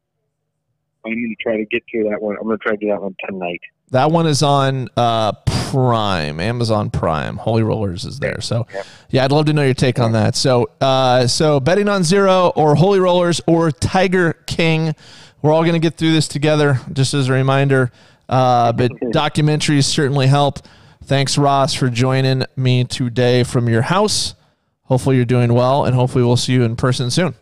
I 1.06 1.10
need 1.10 1.36
to 1.36 1.36
try 1.42 1.58
to 1.58 1.66
get 1.66 1.84
to 1.94 2.04
that 2.10 2.22
one. 2.22 2.36
I'm 2.38 2.44
going 2.44 2.58
to 2.58 2.64
try 2.64 2.72
to 2.74 2.78
do 2.78 2.88
that 2.88 3.02
one 3.02 3.16
tonight. 3.30 3.62
That 3.92 4.12
one 4.12 4.28
is 4.28 4.44
on 4.44 4.90
uh, 4.98 5.32
Prime, 5.72 6.40
Amazon 6.42 6.90
Prime. 6.90 7.38
Holy 7.38 7.64
Rollers 7.64 8.04
is 8.04 8.20
there. 8.20 8.42
So, 8.42 8.68
Yeah. 8.74 8.84
yeah, 9.10 9.24
I'd 9.24 9.32
love 9.32 9.46
to 9.46 9.54
know 9.54 9.64
your 9.64 9.74
take 9.74 10.00
on 10.00 10.12
that. 10.12 10.36
So, 10.36 10.70
uh, 10.82 11.28
so 11.28 11.62
betting 11.62 11.88
on 11.88 12.04
zero 12.04 12.52
or 12.56 12.76
Holy 12.76 13.00
Rollers 13.00 13.40
or 13.48 13.72
Tiger 13.72 14.34
King, 14.48 14.94
we're 15.42 15.54
all 15.54 15.62
going 15.62 15.74
to 15.74 15.80
get 15.80 15.96
through 15.96 16.12
this 16.12 16.28
together. 16.28 16.82
Just 16.92 17.14
as 17.14 17.30
a 17.30 17.34
reminder, 17.34 17.92
uh, 18.28 18.74
but 18.74 18.92
documentaries 19.14 19.86
certainly 19.86 20.28
help. 20.28 20.60
Thanks, 21.06 21.38
Ross, 21.38 21.74
for 21.74 21.90
joining 21.90 22.44
me 22.58 22.84
today 22.84 23.44
from 23.44 23.70
your 23.70 23.84
house. 23.84 24.36
Hopefully, 24.84 25.16
you're 25.16 25.24
doing 25.26 25.54
well, 25.54 25.86
and 25.86 25.96
hopefully, 25.96 26.26
we'll 26.26 26.36
see 26.36 26.52
you 26.54 26.64
in 26.64 26.76
person 26.76 27.10
soon. 27.10 27.36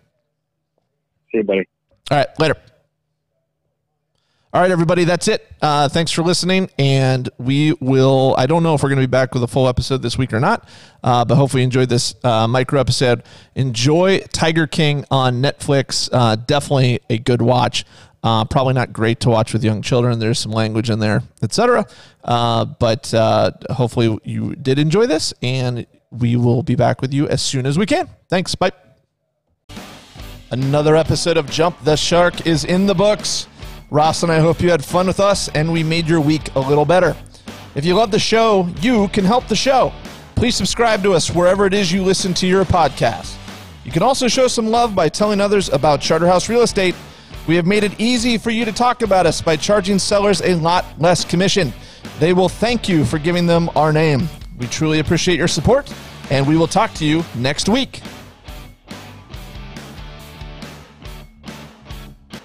See 1.36 1.40
you, 1.40 1.44
buddy. 1.44 1.68
All 2.12 2.18
right, 2.18 2.40
later. 2.40 2.56
All 4.54 4.62
right, 4.62 4.72
everybody, 4.72 5.04
that's 5.04 5.28
it. 5.28 5.46
Uh, 5.62 5.90
thanks 5.90 6.14
for 6.14 6.22
listening, 6.22 6.70
and 6.80 7.28
we 7.38 7.74
will. 7.82 8.36
I 8.38 8.46
don't 8.46 8.64
know 8.64 8.74
if 8.74 8.82
we're 8.84 8.88
going 8.90 9.02
to 9.02 9.08
be 9.08 9.12
back 9.12 9.34
with 9.34 9.44
a 9.44 9.48
full 9.48 9.68
episode 9.68 10.02
this 10.02 10.18
week 10.18 10.32
or 10.32 10.40
not, 10.40 10.70
uh, 11.04 11.26
but 11.26 11.36
hopefully, 11.36 11.64
you 11.64 11.66
enjoyed 11.66 11.90
this 11.90 12.16
uh, 12.24 12.48
micro 12.48 12.80
episode. 12.80 13.24
Enjoy 13.56 14.20
Tiger 14.32 14.66
King 14.66 15.04
on 15.12 15.42
Netflix. 15.42 16.08
Uh, 16.10 16.38
definitely 16.38 17.02
a 17.10 17.18
good 17.18 17.42
watch. 17.42 17.84
Uh, 18.24 18.46
probably 18.46 18.76
not 18.76 18.94
great 18.94 19.20
to 19.20 19.30
watch 19.30 19.52
with 19.52 19.62
young 19.62 19.82
children. 19.82 20.20
There's 20.20 20.40
some 20.40 20.54
language 20.54 20.90
in 20.90 21.00
there, 21.00 21.22
etc. 21.44 21.86
Uh, 22.24 22.64
but 22.64 23.12
hopefully, 23.72 24.18
you 24.24 24.56
did 24.56 24.80
enjoy 24.80 25.06
this, 25.06 25.34
and 25.42 25.86
we 26.12 26.38
will 26.38 26.64
be 26.64 26.76
back 26.76 27.02
with 27.02 27.14
you 27.14 27.28
as 27.28 27.42
soon 27.42 27.66
as 27.66 27.78
we 27.78 27.86
can. 27.86 28.08
Thanks. 28.30 28.56
Bye. 28.56 28.72
Another 30.52 30.96
episode 30.96 31.38
of 31.38 31.50
Jump 31.50 31.84
the 31.84 31.96
Shark 31.96 32.46
is 32.46 32.66
in 32.66 32.86
the 32.86 32.94
books. 32.94 33.48
Ross 33.90 34.22
and 34.22 34.32
I 34.32 34.40
hope 34.40 34.62
you 34.62 34.70
had 34.70 34.86
fun 34.86 35.08
with 35.08 35.20
us 35.20 35.50
and 35.50 35.72
we 35.72 35.82
made 35.82 36.08
your 36.08 36.22
week 36.22 36.54
a 36.56 36.60
little 36.60 36.86
better. 36.86 37.16
If 37.74 37.84
you 37.84 37.96
love 37.96 38.12
the 38.12 38.20
show, 38.20 38.70
you 38.80 39.08
can 39.08 39.26
help 39.26 39.48
the 39.48 39.56
show. 39.56 39.92
Please 40.36 40.56
subscribe 40.56 41.02
to 41.02 41.14
us 41.14 41.32
wherever 41.32 41.66
it 41.66 41.74
is 41.74 41.92
you 41.92 42.04
listen 42.04 42.34
to 42.36 42.48
your 42.48 42.64
podcast. 42.64 43.36
You 43.84 43.92
can 43.92 44.04
also 44.04 44.28
show 44.28 44.48
some 44.48 44.68
love 44.68 44.94
by 44.94 45.10
telling 45.10 45.42
others 45.42 45.70
about 45.70 46.00
Charterhouse 46.00 46.48
Real 46.48 46.62
Estate. 46.62 46.96
We 47.48 47.56
have 47.56 47.66
made 47.66 47.84
it 47.84 48.00
easy 48.00 48.38
for 48.38 48.52
you 48.52 48.66
to 48.66 48.72
talk 48.72 49.02
about 49.02 49.26
us 49.26 49.42
by 49.42 49.56
charging 49.56 49.98
sellers 49.98 50.42
a 50.42 50.56
lot 50.56 50.86
less 51.00 51.26
commission. 51.26 51.74
They 52.20 52.34
will 52.34 52.50
thank 52.50 52.88
you 52.88 53.04
for 53.04 53.18
giving 53.18 53.48
them 53.48 53.70
our 53.76 53.92
name. 53.92 54.30
We 54.58 54.68
truly 54.68 55.00
appreciate 55.00 55.38
your 55.38 55.48
support, 55.48 55.92
and 56.30 56.48
we 56.48 56.56
will 56.56 56.68
talk 56.68 56.94
to 56.96 57.06
you 57.06 57.24
next 57.36 57.68
week. 57.68 58.02